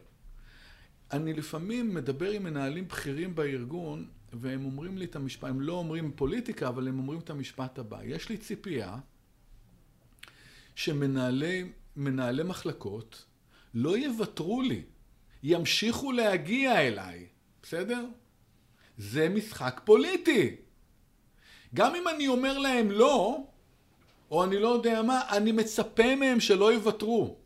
אני 1.15 1.33
לפעמים 1.33 1.93
מדבר 1.93 2.31
עם 2.31 2.43
מנהלים 2.43 2.87
בכירים 2.87 3.35
בארגון, 3.35 4.07
והם 4.33 4.65
אומרים 4.65 4.97
לי 4.97 5.05
את 5.05 5.15
המשפט, 5.15 5.49
הם 5.49 5.61
לא 5.61 5.73
אומרים 5.73 6.11
פוליטיקה, 6.15 6.67
אבל 6.67 6.87
הם 6.87 6.99
אומרים 6.99 7.19
את 7.19 7.29
המשפט 7.29 7.79
הבא. 7.79 8.03
יש 8.03 8.29
לי 8.29 8.37
ציפייה 8.37 8.97
שמנהלי 10.75 11.71
מנהלי 11.95 12.43
מחלקות 12.43 13.25
לא 13.73 13.97
יוותרו 13.97 14.61
לי, 14.61 14.81
ימשיכו 15.43 16.11
להגיע 16.11 16.81
אליי, 16.81 17.27
בסדר? 17.63 18.05
זה 18.97 19.29
משחק 19.29 19.81
פוליטי. 19.83 20.55
גם 21.73 21.95
אם 21.95 22.07
אני 22.07 22.27
אומר 22.27 22.57
להם 22.57 22.91
לא, 22.91 23.43
או 24.31 24.43
אני 24.43 24.59
לא 24.59 24.67
יודע 24.67 25.01
מה, 25.01 25.21
אני 25.29 25.51
מצפה 25.51 26.15
מהם 26.15 26.39
שלא 26.39 26.73
יוותרו. 26.73 27.37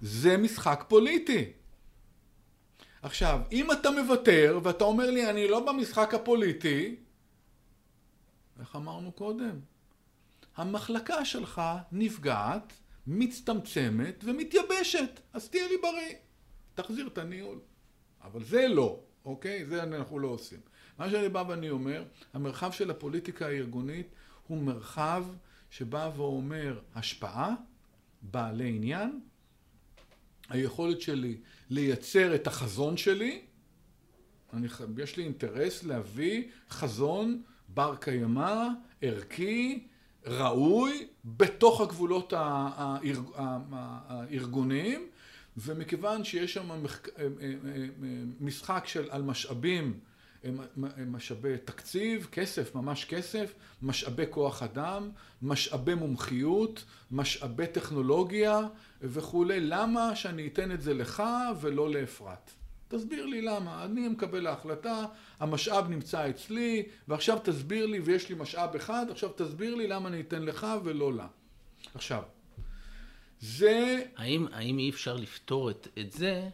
זה 0.00 0.36
משחק 0.36 0.84
פוליטי. 0.88 1.52
עכשיו, 3.06 3.40
אם 3.52 3.72
אתה 3.72 3.90
מוותר 3.90 4.60
ואתה 4.62 4.84
אומר 4.84 5.10
לי 5.10 5.30
אני 5.30 5.48
לא 5.48 5.60
במשחק 5.60 6.14
הפוליטי, 6.14 6.96
איך 8.60 8.76
אמרנו 8.76 9.12
קודם? 9.12 9.60
המחלקה 10.56 11.24
שלך 11.24 11.62
נפגעת, 11.92 12.72
מצטמצמת 13.06 14.24
ומתייבשת, 14.26 15.20
אז 15.32 15.48
תהיה 15.48 15.68
לי 15.68 15.74
בריא. 15.82 16.14
תחזיר 16.74 17.06
את 17.06 17.18
הניהול. 17.18 17.58
אבל 18.24 18.44
זה 18.44 18.68
לא, 18.68 19.00
אוקיי? 19.24 19.66
זה 19.66 19.82
אנחנו 19.82 20.18
לא 20.18 20.28
עושים. 20.28 20.60
מה 20.98 21.10
שאני 21.10 21.28
בא 21.28 21.44
ואני 21.48 21.70
אומר, 21.70 22.04
המרחב 22.34 22.72
של 22.72 22.90
הפוליטיקה 22.90 23.46
הארגונית 23.46 24.06
הוא 24.46 24.58
מרחב 24.58 25.24
שבא 25.70 26.10
ואומר 26.16 26.80
השפעה, 26.94 27.54
בעלי 28.22 28.68
עניין, 28.68 29.20
היכולת 30.48 31.00
שלי 31.00 31.36
לייצר 31.70 32.34
את 32.34 32.46
החזון 32.46 32.96
שלי, 32.96 33.40
אני, 34.52 34.68
יש 34.98 35.16
לי 35.16 35.24
אינטרס 35.24 35.84
להביא 35.84 36.44
חזון 36.70 37.42
בר 37.68 37.96
קיימא, 37.96 38.68
ערכי, 39.02 39.86
ראוי 40.26 41.06
בתוך 41.24 41.80
הגבולות 41.80 42.32
הארגוניים, 43.72 45.06
ומכיוון 45.56 46.24
שיש 46.24 46.54
שם 46.54 46.84
משחק 48.40 48.84
של 48.86 49.10
על 49.10 49.22
משאבים 49.22 50.00
משאבי 51.06 51.58
תקציב, 51.64 52.28
כסף, 52.32 52.74
ממש 52.74 53.04
כסף, 53.04 53.54
משאבי 53.82 54.24
כוח 54.30 54.62
אדם, 54.62 55.10
משאבי 55.42 55.94
מומחיות, 55.94 56.84
משאבי 57.10 57.66
טכנולוגיה 57.66 58.60
וכולי. 59.00 59.60
למה 59.60 60.16
שאני 60.16 60.46
אתן 60.46 60.72
את 60.72 60.82
זה 60.82 60.94
לך 60.94 61.22
ולא 61.60 61.90
לאפרת? 61.90 62.50
תסביר 62.88 63.26
לי 63.26 63.42
למה. 63.42 63.84
אני 63.84 64.08
מקבל 64.08 64.46
ההחלטה, 64.46 65.04
המשאב 65.40 65.88
נמצא 65.88 66.30
אצלי, 66.30 66.82
ועכשיו 67.08 67.38
תסביר 67.44 67.86
לי, 67.86 68.00
ויש 68.00 68.28
לי 68.28 68.34
משאב 68.38 68.74
אחד, 68.76 69.06
עכשיו 69.10 69.30
תסביר 69.36 69.74
לי 69.74 69.86
למה 69.86 70.08
אני 70.08 70.20
אתן 70.20 70.42
לך 70.42 70.66
ולא 70.84 71.12
לה. 71.12 71.26
עכשיו, 71.94 72.22
זה... 73.40 74.02
האם, 74.16 74.46
האם 74.52 74.78
אי 74.78 74.90
אפשר 74.90 75.16
לפתור 75.16 75.70
את, 75.70 75.88
את 75.98 76.12
זה? 76.12 76.48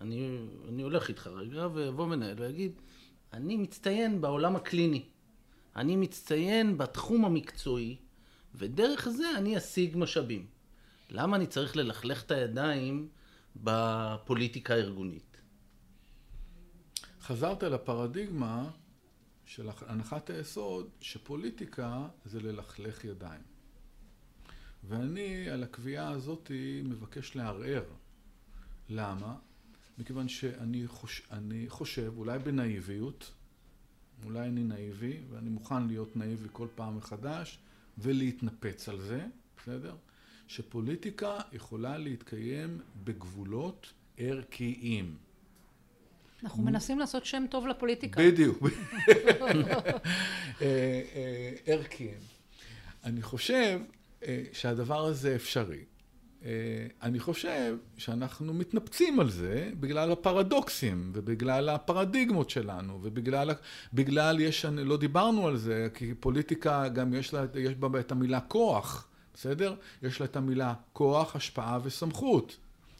אני, 0.00 0.38
אני 0.68 0.82
הולך 0.82 1.08
איתך 1.08 1.26
רגע, 1.26 1.68
ויבוא 1.74 2.06
מנהל 2.06 2.40
ויגיד, 2.40 2.72
אני 3.34 3.56
מצטיין 3.56 4.20
בעולם 4.20 4.56
הקליני. 4.56 5.04
אני 5.76 5.96
מצטיין 5.96 6.78
בתחום 6.78 7.24
המקצועי, 7.24 7.96
ודרך 8.54 9.08
זה 9.08 9.24
אני 9.36 9.58
אשיג 9.58 9.96
משאבים. 9.96 10.46
למה 11.10 11.36
אני 11.36 11.46
צריך 11.46 11.76
ללכלך 11.76 12.22
את 12.22 12.30
הידיים 12.30 13.08
בפוליטיקה 13.56 14.74
הארגונית? 14.74 15.36
חזרת 17.20 17.62
לפרדיגמה 17.62 18.70
של 19.44 19.68
הנחת 19.86 20.30
היסוד 20.30 20.88
שפוליטיקה 21.00 22.08
זה 22.24 22.40
ללכלך 22.40 23.04
ידיים. 23.04 23.42
ואני 24.84 25.50
על 25.50 25.62
הקביעה 25.62 26.10
הזאת 26.10 26.50
מבקש 26.84 27.36
לערער. 27.36 27.84
למה? 28.88 29.36
מכיוון 29.98 30.28
שאני 30.28 30.86
חוש, 30.86 31.22
חושב, 31.68 32.12
אולי 32.16 32.38
בנאיביות, 32.38 33.32
אולי 34.24 34.48
אני 34.48 34.64
נאיבי, 34.64 35.18
ואני 35.30 35.50
מוכן 35.50 35.86
להיות 35.86 36.16
נאיבי 36.16 36.48
כל 36.52 36.68
פעם 36.74 36.96
מחדש, 36.96 37.58
ולהתנפץ 37.98 38.88
על 38.88 39.00
זה, 39.00 39.26
בסדר? 39.56 39.96
שפוליטיקה 40.48 41.38
יכולה 41.52 41.98
להתקיים 41.98 42.80
בגבולות 43.04 43.92
ערכיים. 44.18 45.16
אנחנו 46.42 46.62
מנסים 46.62 46.98
לעשות 46.98 47.24
שם 47.24 47.44
טוב 47.50 47.66
לפוליטיקה. 47.66 48.20
בדיוק. 48.22 48.62
אה, 50.62 50.62
אה, 50.62 51.54
ערכיים. 51.66 52.18
אני 53.04 53.22
חושב 53.22 53.80
אה, 54.26 54.42
שהדבר 54.52 55.04
הזה 55.04 55.34
אפשרי. 55.34 55.84
אני 57.02 57.20
חושב 57.20 57.76
שאנחנו 57.96 58.54
מתנפצים 58.54 59.20
על 59.20 59.30
זה 59.30 59.70
בגלל 59.80 60.12
הפרדוקסים 60.12 61.10
ובגלל 61.14 61.68
הפרדיגמות 61.68 62.50
שלנו 62.50 62.98
ובגלל, 63.02 63.50
בגלל 63.94 64.40
יש, 64.40 64.64
לא 64.64 64.96
דיברנו 64.96 65.48
על 65.48 65.56
זה, 65.56 65.88
כי 65.94 66.14
פוליטיקה 66.20 66.88
גם 66.88 67.14
יש 67.14 67.34
לה, 67.34 67.44
יש 67.54 67.74
בה 67.74 68.00
את 68.00 68.12
המילה 68.12 68.40
כוח, 68.40 69.08
בסדר? 69.34 69.74
יש 70.02 70.20
לה 70.20 70.26
את 70.26 70.36
המילה 70.36 70.74
כוח, 70.92 71.36
השפעה 71.36 71.78
וסמכות. 71.82 72.56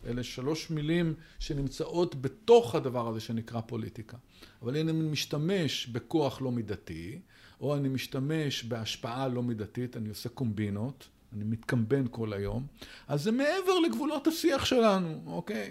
אלה 0.06 0.22
שלוש 0.22 0.70
מילים 0.70 1.14
שנמצאות 1.38 2.22
בתוך 2.22 2.74
הדבר 2.74 3.08
הזה 3.08 3.20
שנקרא 3.20 3.60
פוליטיקה. 3.60 4.16
אבל 4.62 4.76
אם 4.76 4.88
אני 4.88 5.08
משתמש 5.08 5.86
בכוח 5.86 6.42
לא 6.42 6.52
מידתי, 6.52 7.18
או 7.60 7.76
אני 7.76 7.88
משתמש 7.88 8.64
בהשפעה 8.64 9.28
לא 9.28 9.42
מידתית, 9.42 9.96
אני 9.96 10.08
עושה 10.08 10.28
קומבינות, 10.28 11.08
אני 11.34 11.44
מתקמבן 11.44 12.04
כל 12.10 12.32
היום, 12.32 12.66
אז 13.08 13.22
זה 13.22 13.32
מעבר 13.32 13.78
לגבולות 13.86 14.26
השיח 14.26 14.64
שלנו, 14.64 15.22
אוקיי? 15.26 15.70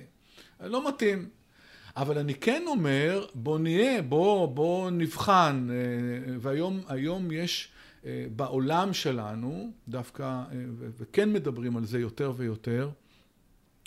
לא 0.60 0.88
מתאים. 0.88 1.30
אבל 1.98 2.18
אני 2.18 2.36
כן 2.36 2.64
אומר, 2.68 3.26
בוא 3.34 3.60
נהיה, 3.60 4.02
בוא, 4.02 4.48
בוא 4.48 4.90
נבחן, 4.90 5.68
אה, 5.72 6.36
והיום 6.40 7.32
יש 7.32 7.70
אה, 8.06 8.26
בעולם 8.36 8.94
שלנו, 8.94 9.72
דווקא, 9.88 10.24
אה, 10.24 10.44
וכן 10.98 11.34
מדברים 11.34 11.78
על 11.78 11.86
זה 11.86 12.00
יותר 12.00 12.34
ויותר, 12.36 12.90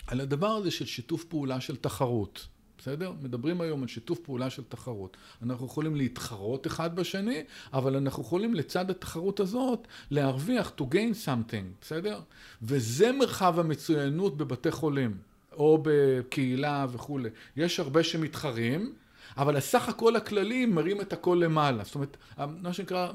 על 0.07 0.21
הדבר 0.21 0.49
הזה 0.49 0.71
של 0.71 0.85
שיתוף 0.85 1.23
פעולה 1.23 1.61
של 1.61 1.75
תחרות. 1.75 2.47
בסדר? 2.87 3.11
מדברים 3.21 3.61
היום 3.61 3.81
על 3.81 3.87
שיתוף 3.87 4.19
פעולה 4.19 4.49
של 4.49 4.63
תחרות. 4.69 5.17
אנחנו 5.43 5.65
יכולים 5.65 5.95
להתחרות 5.95 6.67
אחד 6.67 6.95
בשני, 6.95 7.43
אבל 7.73 7.95
אנחנו 7.95 8.23
יכולים 8.23 8.53
לצד 8.53 8.89
התחרות 8.89 9.39
הזאת 9.39 9.87
להרוויח, 10.11 10.71
to 10.77 10.81
gain 10.83 11.25
something, 11.25 11.81
בסדר? 11.81 12.19
וזה 12.61 13.11
מרחב 13.11 13.59
המצוינות 13.59 14.37
בבתי 14.37 14.71
חולים, 14.71 15.17
או 15.51 15.83
בקהילה 15.83 16.85
וכולי. 16.91 17.29
יש 17.55 17.79
הרבה 17.79 18.03
שמתחרים, 18.03 18.93
אבל 19.37 19.55
הסך 19.55 19.89
הכל 19.89 20.15
הכללי 20.15 20.65
מרים 20.65 21.01
את 21.01 21.13
הכל 21.13 21.41
למעלה. 21.43 21.83
זאת 21.83 21.95
אומרת, 21.95 22.17
מה 22.37 22.73
שנקרא, 22.73 23.11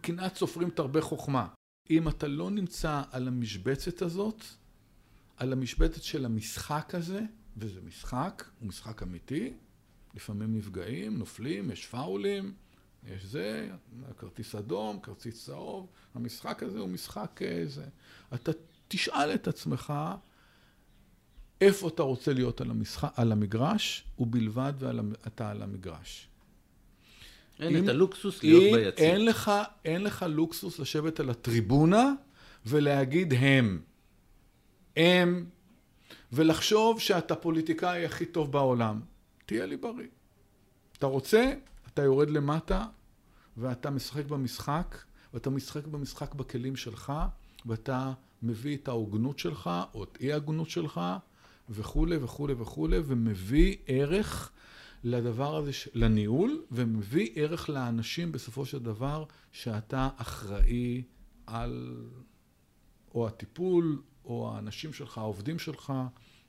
קנאת 0.00 0.36
סופרים 0.36 0.70
תרבה 0.70 1.00
חוכמה. 1.00 1.46
אם 1.90 2.08
אתה 2.08 2.28
לא 2.28 2.50
נמצא 2.50 3.02
על 3.10 3.28
המשבצת 3.28 4.02
הזאת, 4.02 4.44
על 5.36 5.52
המשבצת 5.52 6.02
של 6.02 6.24
המשחק 6.24 6.94
הזה, 6.94 7.20
וזה 7.56 7.80
משחק, 7.80 8.44
הוא 8.60 8.68
משחק 8.68 9.02
אמיתי, 9.02 9.52
לפעמים 10.14 10.56
נפגעים, 10.56 11.18
נופלים, 11.18 11.70
יש 11.70 11.86
פאולים, 11.86 12.54
יש 13.06 13.24
זה, 13.24 13.68
כרטיס 14.18 14.54
אדום, 14.54 15.00
כרטיס 15.00 15.44
צהוב, 15.44 15.86
המשחק 16.14 16.62
הזה 16.62 16.78
הוא 16.78 16.88
משחק. 16.88 17.40
אה, 17.42 17.64
אתה 18.34 18.52
תשאל 18.88 19.34
את 19.34 19.48
עצמך 19.48 19.92
איפה 21.60 21.88
אתה 21.88 22.02
רוצה 22.02 22.32
להיות 22.32 22.60
על, 22.60 22.70
המשחק, 22.70 23.12
על 23.16 23.32
המגרש, 23.32 24.04
ובלבד 24.18 24.72
ואתה 24.78 25.50
על 25.50 25.62
המגרש. 25.62 26.28
אין 27.60 27.76
אם, 27.76 27.84
את 27.84 27.88
הלוקסוס 27.88 28.42
להיות 28.42 28.62
ביציע. 28.62 29.06
אין 29.06 29.24
לך, 29.24 29.50
אין 29.84 30.02
לך 30.02 30.24
לוקסוס 30.28 30.78
לשבת 30.78 31.20
על 31.20 31.30
הטריבונה 31.30 32.12
ולהגיד 32.66 33.34
הם. 33.36 33.80
הם 34.96 35.46
ולחשוב 36.32 37.00
שאתה 37.00 37.34
פוליטיקאי 37.34 38.04
הכי 38.04 38.26
טוב 38.26 38.52
בעולם. 38.52 39.00
תהיה 39.46 39.66
לי 39.66 39.76
בריא. 39.76 40.06
אתה 40.98 41.06
רוצה, 41.06 41.52
אתה 41.86 42.02
יורד 42.02 42.30
למטה 42.30 42.86
ואתה 43.56 43.90
משחק 43.90 44.24
במשחק, 44.26 44.96
ואתה 45.34 45.50
משחק 45.50 45.86
במשחק 45.86 46.34
בכלים 46.34 46.76
שלך, 46.76 47.12
ואתה 47.66 48.12
מביא 48.42 48.76
את 48.76 48.88
ההוגנות 48.88 49.38
שלך, 49.38 49.70
או 49.94 50.04
את 50.04 50.18
אי 50.20 50.32
ההגנות 50.32 50.70
שלך, 50.70 51.00
וכולי 51.70 52.16
וכולי 52.16 52.54
וכולי, 52.58 52.98
ומביא 53.04 53.76
ערך 53.86 54.50
לדבר 55.04 55.56
הזה, 55.56 55.70
לניהול, 55.94 56.62
ומביא 56.70 57.30
ערך 57.34 57.68
לאנשים 57.68 58.32
בסופו 58.32 58.66
של 58.66 58.78
דבר, 58.78 59.24
שאתה 59.52 60.08
אחראי 60.16 61.02
על 61.46 62.04
או 63.14 63.26
הטיפול, 63.26 64.02
או 64.26 64.52
האנשים 64.54 64.92
שלך, 64.92 65.18
העובדים 65.18 65.58
שלך, 65.58 65.92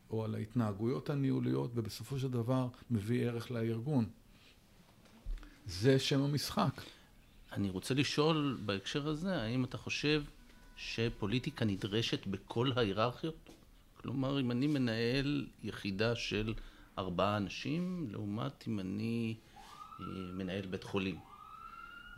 או 0.09 0.25
על 0.25 0.35
ההתנהגויות 0.35 1.09
הניהוליות, 1.09 1.71
ובסופו 1.75 2.19
של 2.19 2.31
דבר 2.31 2.67
מביא 2.91 3.25
ערך 3.25 3.51
לארגון. 3.51 4.05
זה 5.65 5.99
שם 5.99 6.21
המשחק. 6.21 6.81
אני 7.51 7.69
רוצה 7.69 7.93
לשאול 7.93 8.57
בהקשר 8.65 9.07
הזה, 9.07 9.41
האם 9.41 9.63
אתה 9.63 9.77
חושב 9.77 10.23
שפוליטיקה 10.75 11.65
נדרשת 11.65 12.27
בכל 12.27 12.71
ההיררכיות? 12.75 13.49
כלומר, 14.01 14.39
אם 14.39 14.51
אני 14.51 14.67
מנהל 14.67 15.47
יחידה 15.63 16.15
של 16.15 16.53
ארבעה 16.97 17.37
אנשים, 17.37 18.07
לעומת 18.11 18.67
אם 18.67 18.79
אני 18.79 19.35
אה, 19.99 20.05
מנהל 20.33 20.65
בית 20.65 20.83
חולים. 20.83 21.19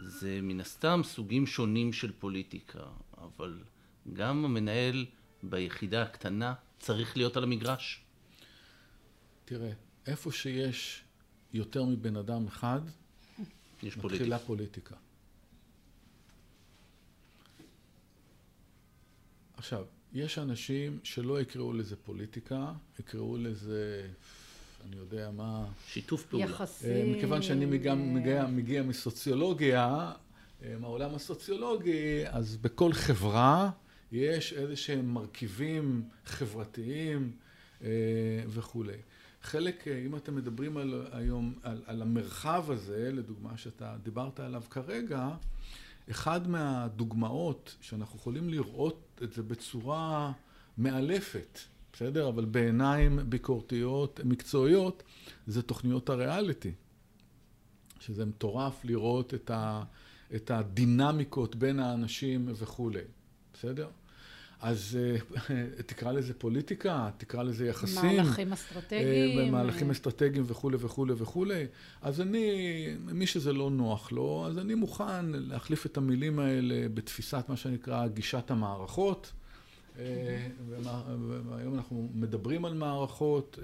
זה 0.04 0.40
מן 0.44 0.60
הסתם 0.60 1.02
סוגים 1.04 1.48
שונים 1.48 1.94
של 1.94 2.12
פוליטיקה, 2.12 2.84
אבל 3.18 3.64
גם 4.14 4.46
המנהל 4.46 5.06
ביחידה 5.44 6.02
הקטנה 6.02 6.54
צריך 6.80 7.18
להיות 7.18 7.38
על 7.38 7.44
המגרש? 7.44 8.02
תראה, 9.46 9.72
איפה 10.08 10.32
שיש 10.32 11.04
יותר 11.54 11.86
מבן 11.86 12.16
אדם 12.16 12.48
אחד, 12.48 12.82
יש 13.84 13.98
מתחילה 13.98 14.40
פוליטיקה. 14.40 14.46
פוליטיקה. 14.46 14.96
עכשיו, 19.58 19.86
יש 20.14 20.38
אנשים 20.38 21.00
שלא 21.04 21.42
יקראו 21.42 21.74
לזה 21.74 21.96
פוליטיקה, 21.96 22.74
יקראו 23.00 23.38
לזה, 23.38 24.08
אני 24.88 24.96
יודע 24.96 25.32
מה... 25.32 25.66
שיתוף 25.88 26.26
פעולה. 26.26 26.46
יחסים. 26.46 26.92
אה, 26.92 27.18
מכיוון 27.18 27.42
שאני 27.42 27.66
מגיע, 27.66 27.96
מגיע, 27.96 28.46
מגיע 28.48 28.84
מסוציולוגיה, 28.84 30.12
אה, 30.64 30.76
מהעולם 30.80 31.16
הסוציולוגי, 31.16 32.24
אז 32.28 32.58
בכל 32.58 32.94
חברה 32.94 33.70
יש 34.12 34.54
איזה 34.54 34.76
שהם 34.76 35.14
מרכיבים 35.14 36.04
חברתיים 36.26 37.32
אה, 37.82 37.88
וכולי. 38.48 38.98
חלק, 39.42 39.88
אה, 39.88 40.04
אם 40.06 40.16
אתם 40.16 40.36
מדברים 40.36 40.78
על, 40.78 41.08
היום 41.12 41.54
על, 41.64 41.82
על 41.86 42.02
המרחב 42.02 42.72
הזה, 42.72 43.12
לדוגמה 43.14 43.58
שאתה 43.58 43.96
דיברת 44.04 44.40
עליו 44.40 44.64
כרגע, 44.70 45.30
אחד 46.12 46.48
מהדוגמאות 46.48 47.76
שאנחנו 47.82 48.20
יכולים 48.20 48.50
לראות 48.50 49.20
את 49.24 49.34
זה 49.34 49.44
בצורה 49.44 50.32
מאלפת, 50.78 51.60
בסדר? 51.94 52.30
אבל 52.30 52.46
בעיניים 52.46 53.20
ביקורתיות, 53.30 54.20
מקצועיות, 54.24 55.04
זה 55.48 55.62
תוכניות 55.62 56.10
הריאליטי. 56.10 56.72
שזה 58.00 58.26
מטורף 58.26 58.86
לראות 58.86 59.34
את, 59.34 59.52
ה, 59.52 59.84
את 60.36 60.52
הדינמיקות 60.52 61.56
בין 61.56 61.80
האנשים 61.80 62.46
וכולי, 62.54 63.02
בסדר? 63.54 63.90
אז 64.62 64.98
אה, 65.02 65.18
תקרא 65.86 66.12
לזה 66.12 66.34
פוליטיקה, 66.34 67.10
תקרא 67.18 67.44
לזה 67.44 67.68
יחסים. 67.68 68.16
מהלכים 68.16 68.54
אסטרטגיים. 68.54 69.52
מהלכים 69.52 69.92
אסטרטגיים 69.92 70.44
וכולי 70.48 70.78
וכולי 70.80 71.14
וכולי. 71.18 71.66
אז 72.02 72.22
אני, 72.22 72.48
מי 73.06 73.28
שזה 73.28 73.54
לא 73.54 73.70
נוח 73.70 74.12
לו, 74.12 74.46
אז 74.48 74.58
אני 74.58 74.76
מוכן 74.76 75.26
להחליף 75.26 75.86
את 75.86 75.98
המילים 75.98 76.40
האלה 76.40 76.90
בתפיסת 76.94 77.46
מה 77.50 77.58
שנקרא 77.58 78.08
גישת 78.08 78.52
המערכות. 78.52 79.32
והיום 81.50 81.76
אנחנו 81.76 82.10
מדברים 82.14 82.66
על 82.66 82.74
מערכות, 82.74 83.60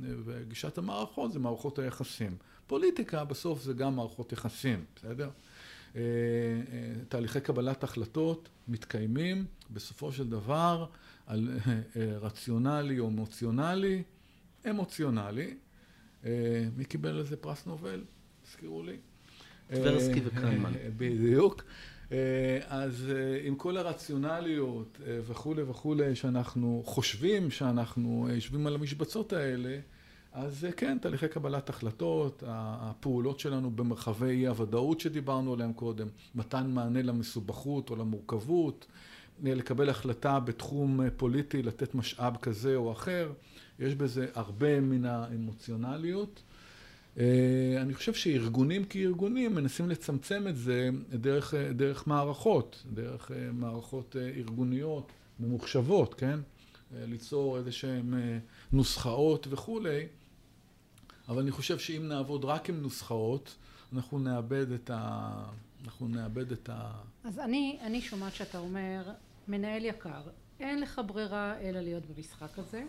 וגישת 0.00 0.78
המערכות 0.78 1.32
זה 1.32 1.38
מערכות 1.38 1.78
היחסים. 1.78 2.36
פוליטיקה 2.66 3.24
בסוף 3.24 3.62
זה 3.62 3.72
גם 3.72 3.96
מערכות 3.96 4.32
יחסים, 4.32 4.84
בסדר? 4.96 5.30
תהליכי 7.08 7.40
קבלת 7.40 7.84
החלטות 7.84 8.48
מתקיימים 8.68 9.44
בסופו 9.70 10.12
של 10.12 10.28
דבר 10.28 10.86
על 11.26 11.58
רציונלי 11.96 12.98
או 12.98 13.08
אמוציונלי, 13.08 14.02
אמוציונלי. 14.70 15.54
מי 16.76 16.84
קיבל 16.88 17.16
על 17.16 17.24
זה 17.24 17.36
פרס 17.36 17.66
נובל? 17.66 18.04
הזכירו 18.46 18.82
לי. 18.82 18.96
טברסקי 19.68 20.20
וקלמן. 20.24 20.72
בדיוק. 20.96 21.64
אז 22.66 23.12
עם 23.44 23.54
כל 23.56 23.76
הרציונליות 23.76 24.98
וכולי 25.04 25.62
וכולי 25.62 26.14
שאנחנו 26.14 26.82
חושבים 26.86 27.50
שאנחנו 27.50 28.28
יושבים 28.34 28.66
על 28.66 28.74
המשבצות 28.74 29.32
האלה, 29.32 29.78
אז 30.32 30.66
כן, 30.76 30.98
תהליכי 30.98 31.28
קבלת 31.28 31.70
החלטות, 31.70 32.42
הפעולות 32.46 33.40
שלנו 33.40 33.70
במרחבי 33.70 34.30
אי 34.30 34.46
הוודאות 34.46 35.00
שדיברנו 35.00 35.52
עליהם 35.52 35.72
קודם, 35.72 36.08
מתן 36.34 36.70
מענה 36.70 37.02
למסובכות 37.02 37.90
או 37.90 37.96
למורכבות, 37.96 38.86
לקבל 39.42 39.88
החלטה 39.90 40.40
בתחום 40.40 41.00
פוליטי, 41.16 41.62
לתת 41.62 41.94
משאב 41.94 42.36
כזה 42.36 42.76
או 42.76 42.92
אחר, 42.92 43.32
יש 43.78 43.94
בזה 43.94 44.26
הרבה 44.34 44.80
מן 44.80 45.04
האמוציונליות. 45.04 46.42
אני 47.82 47.94
חושב 47.94 48.14
שארגונים 48.14 48.84
כארגונים 48.84 49.54
מנסים 49.54 49.88
לצמצם 49.90 50.48
את 50.48 50.56
זה 50.56 50.90
דרך, 51.10 51.54
דרך 51.54 52.06
מערכות, 52.06 52.84
דרך 52.94 53.30
מערכות 53.52 54.16
ארגוניות 54.36 55.12
ממוחשבות, 55.40 56.14
כן? 56.14 56.40
ליצור 56.92 57.58
איזה 57.58 57.72
שהן 57.72 58.14
נוסחאות 58.72 59.46
וכולי, 59.50 60.06
אבל 61.28 61.42
אני 61.42 61.50
חושב 61.50 61.78
שאם 61.78 62.08
נעבוד 62.08 62.44
רק 62.44 62.68
עם 62.68 62.82
נוסחאות, 62.82 63.56
אנחנו 63.92 64.18
נאבד 64.18 64.72
את 64.72 64.90
ה... 64.90 65.30
אנחנו 65.84 66.08
נאבד 66.08 66.52
את 66.52 66.68
ה... 66.72 66.92
אז 67.24 67.38
אני, 67.38 67.78
אני 67.82 68.00
שומעת 68.00 68.34
שאתה 68.34 68.58
אומר, 68.58 69.12
מנהל 69.48 69.84
יקר, 69.84 70.22
אין 70.60 70.80
לך 70.80 71.00
ברירה 71.06 71.60
אלא 71.60 71.80
להיות 71.80 72.06
במשחק 72.06 72.58
הזה. 72.58 72.84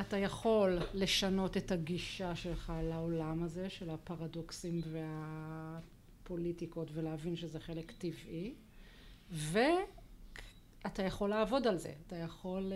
אתה 0.00 0.16
יכול 0.16 0.78
לשנות 0.94 1.56
את 1.56 1.72
הגישה 1.72 2.36
שלך 2.36 2.72
לעולם 2.82 3.42
הזה 3.42 3.70
של 3.70 3.90
הפרדוקסים 3.90 4.80
והפוליטיקות 6.22 6.88
ולהבין 6.92 7.36
שזה 7.36 7.60
חלק 7.60 7.92
טבעי 7.98 8.54
ואתה 9.30 11.02
יכול 11.02 11.30
לעבוד 11.30 11.66
על 11.66 11.76
זה, 11.76 11.92
אתה 12.06 12.16
יכול 12.16 12.72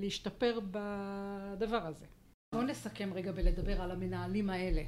להשתפר 0.00 0.60
בדבר 0.70 1.86
הזה. 1.86 2.06
בואו 2.54 2.62
נסכם 2.62 3.10
רגע 3.14 3.32
בלדבר 3.32 3.82
על 3.82 3.90
המנהלים 3.90 4.50
האלה 4.50 4.82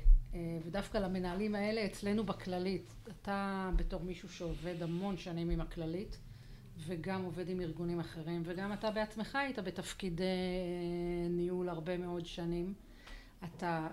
ודווקא 0.66 0.98
למנהלים 0.98 1.54
האלה 1.54 1.86
אצלנו 1.86 2.24
בכללית. 2.24 2.94
אתה 3.08 3.70
בתור 3.76 4.02
מישהו 4.02 4.28
שעובד 4.28 4.82
המון 4.82 5.16
שנים 5.16 5.50
עם 5.50 5.60
הכללית 5.60 6.18
וגם 6.78 7.22
עובד 7.22 7.48
עם 7.48 7.60
ארגונים 7.60 8.00
אחרים 8.00 8.42
וגם 8.44 8.72
אתה 8.72 8.90
בעצמך 8.90 9.36
היית 9.36 9.58
בתפקידי 9.58 10.24
ניהול 11.30 11.68
הרבה 11.68 11.98
מאוד 11.98 12.26
שנים. 12.26 12.74
אתה 13.44 13.88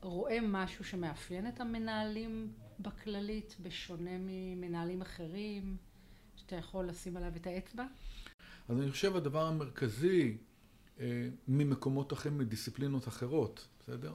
רואה 0.00 0.38
משהו 0.42 0.84
שמאפיין 0.84 1.48
את 1.48 1.60
המנהלים 1.60 2.52
בכללית 2.80 3.56
בשונה 3.62 4.18
ממנהלים 4.18 5.02
אחרים 5.02 5.76
שאתה 6.36 6.56
יכול 6.56 6.86
לשים 6.86 7.16
עליו 7.16 7.32
את 7.36 7.46
האצבע? 7.46 7.84
אז 8.68 8.80
אני 8.80 8.90
חושב 8.90 9.16
הדבר 9.16 9.46
המרכזי 9.46 10.36
ממקומות 11.48 12.12
אחרים, 12.12 12.38
מדיסציפלינות 12.38 13.08
אחרות, 13.08 13.68
בסדר? 13.80 14.14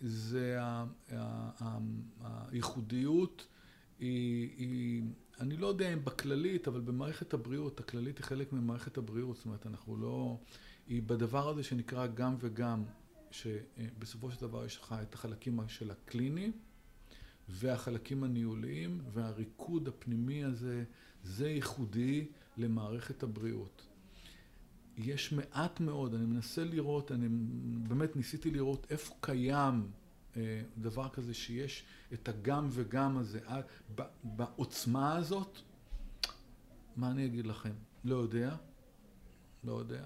זה 0.00 0.58
הייחודיות 2.50 3.46
היא 3.98 5.02
אני 5.40 5.56
לא 5.56 5.66
יודע 5.66 5.92
אם 5.92 6.04
בכללית, 6.04 6.68
אבל 6.68 6.80
במערכת 6.80 7.34
הבריאות, 7.34 7.80
הכללית 7.80 8.18
היא 8.18 8.24
חלק 8.24 8.52
ממערכת 8.52 8.98
הבריאות, 8.98 9.36
זאת 9.36 9.46
אומרת, 9.46 9.66
אנחנו 9.66 9.96
לא... 9.96 10.38
היא 10.86 11.02
בדבר 11.02 11.48
הזה 11.48 11.62
שנקרא 11.62 12.06
גם 12.06 12.36
וגם, 12.40 12.84
שבסופו 13.30 14.30
של 14.30 14.40
דבר 14.40 14.64
יש 14.64 14.78
לך 14.78 14.94
את 15.02 15.14
החלקים 15.14 15.60
של 15.68 15.90
הקליני 15.90 16.52
והחלקים 17.48 18.24
הניהוליים, 18.24 19.00
והריקוד 19.12 19.88
הפנימי 19.88 20.44
הזה, 20.44 20.84
זה 21.22 21.48
ייחודי 21.48 22.26
למערכת 22.56 23.22
הבריאות. 23.22 23.82
יש 24.96 25.32
מעט 25.32 25.80
מאוד, 25.80 26.14
אני 26.14 26.24
מנסה 26.24 26.64
לראות, 26.64 27.12
אני 27.12 27.28
באמת 27.88 28.16
ניסיתי 28.16 28.50
לראות 28.50 28.86
איפה 28.90 29.14
קיים 29.20 29.90
דבר 30.78 31.08
כזה 31.08 31.34
שיש 31.34 31.84
את 32.12 32.28
הגם 32.28 32.68
וגם 32.70 33.18
הזה 33.18 33.40
בעוצמה 34.24 35.16
הזאת, 35.16 35.58
מה 36.96 37.10
אני 37.10 37.26
אגיד 37.26 37.46
לכם? 37.46 37.72
לא 38.04 38.16
יודע, 38.16 38.56
לא 39.64 39.72
יודע. 39.72 40.04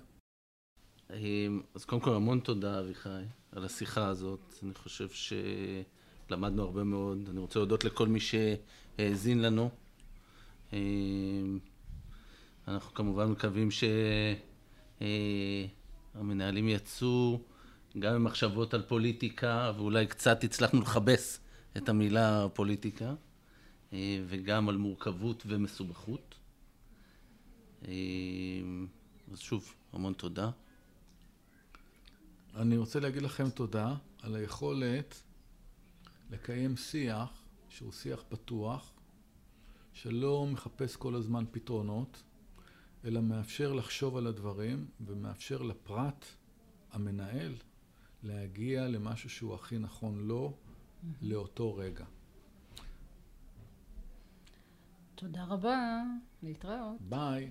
אז 1.75 1.85
קודם 1.87 2.03
כל 2.03 2.15
המון 2.15 2.41
תודה 2.41 2.81
אביחי 2.81 3.23
על 3.53 3.65
השיחה 3.65 4.07
הזאת, 4.07 4.55
אני 4.63 4.75
חושב 4.75 5.09
שלמדנו 5.09 6.63
הרבה 6.63 6.85
מאוד, 6.85 7.29
אני 7.29 7.39
רוצה 7.39 7.59
להודות 7.59 7.85
לכל 7.85 8.09
מי 8.09 8.19
שהאזין 8.21 9.43
לנו. 9.43 9.71
אנחנו 12.69 12.95
כמובן 12.95 13.31
מקווים 13.31 13.69
שהמנהלים 15.01 16.69
יצאו 16.69 17.41
גם 17.99 18.15
עם 18.15 18.25
מחשבות 18.25 18.75
על 18.75 18.83
פוליטיקה, 18.83 19.73
ואולי 19.77 20.07
קצת 20.07 20.45
הצלחנו 20.45 20.81
לכבס 20.81 21.41
את 21.77 21.89
המילה 21.89 22.47
פוליטיקה, 22.55 23.15
וגם 24.27 24.69
על 24.69 24.77
מורכבות 24.77 25.43
ומסובכות. 25.47 26.35
אז 29.33 29.39
שוב, 29.39 29.75
המון 29.93 30.13
תודה. 30.13 30.51
אני 32.55 32.77
רוצה 32.77 33.01
להגיד 33.01 33.23
לכם 33.23 33.51
תודה 33.51 33.95
על 34.23 34.35
היכולת 34.35 35.23
לקיים 36.31 36.77
שיח 36.77 37.29
שהוא 37.69 37.93
שיח 37.93 38.25
פתוח, 38.29 38.93
שלא 39.93 40.47
מחפש 40.47 40.97
כל 40.97 41.15
הזמן 41.15 41.45
פתרונות, 41.51 42.23
אלא 43.05 43.21
מאפשר 43.21 43.73
לחשוב 43.73 44.17
על 44.17 44.27
הדברים 44.27 44.87
ומאפשר 45.07 45.63
לפרט, 45.63 46.25
המנהל, 46.93 47.55
להגיע 48.23 48.89
למשהו 48.89 49.31
שהוא 49.31 49.55
הכי 49.55 49.79
נכון 49.79 50.19
לו, 50.19 50.57
לאותו 51.23 51.75
רגע. 51.75 52.05
תודה 55.15 55.45
רבה, 55.45 56.03
להתראות. 56.43 57.01
ביי. 57.01 57.51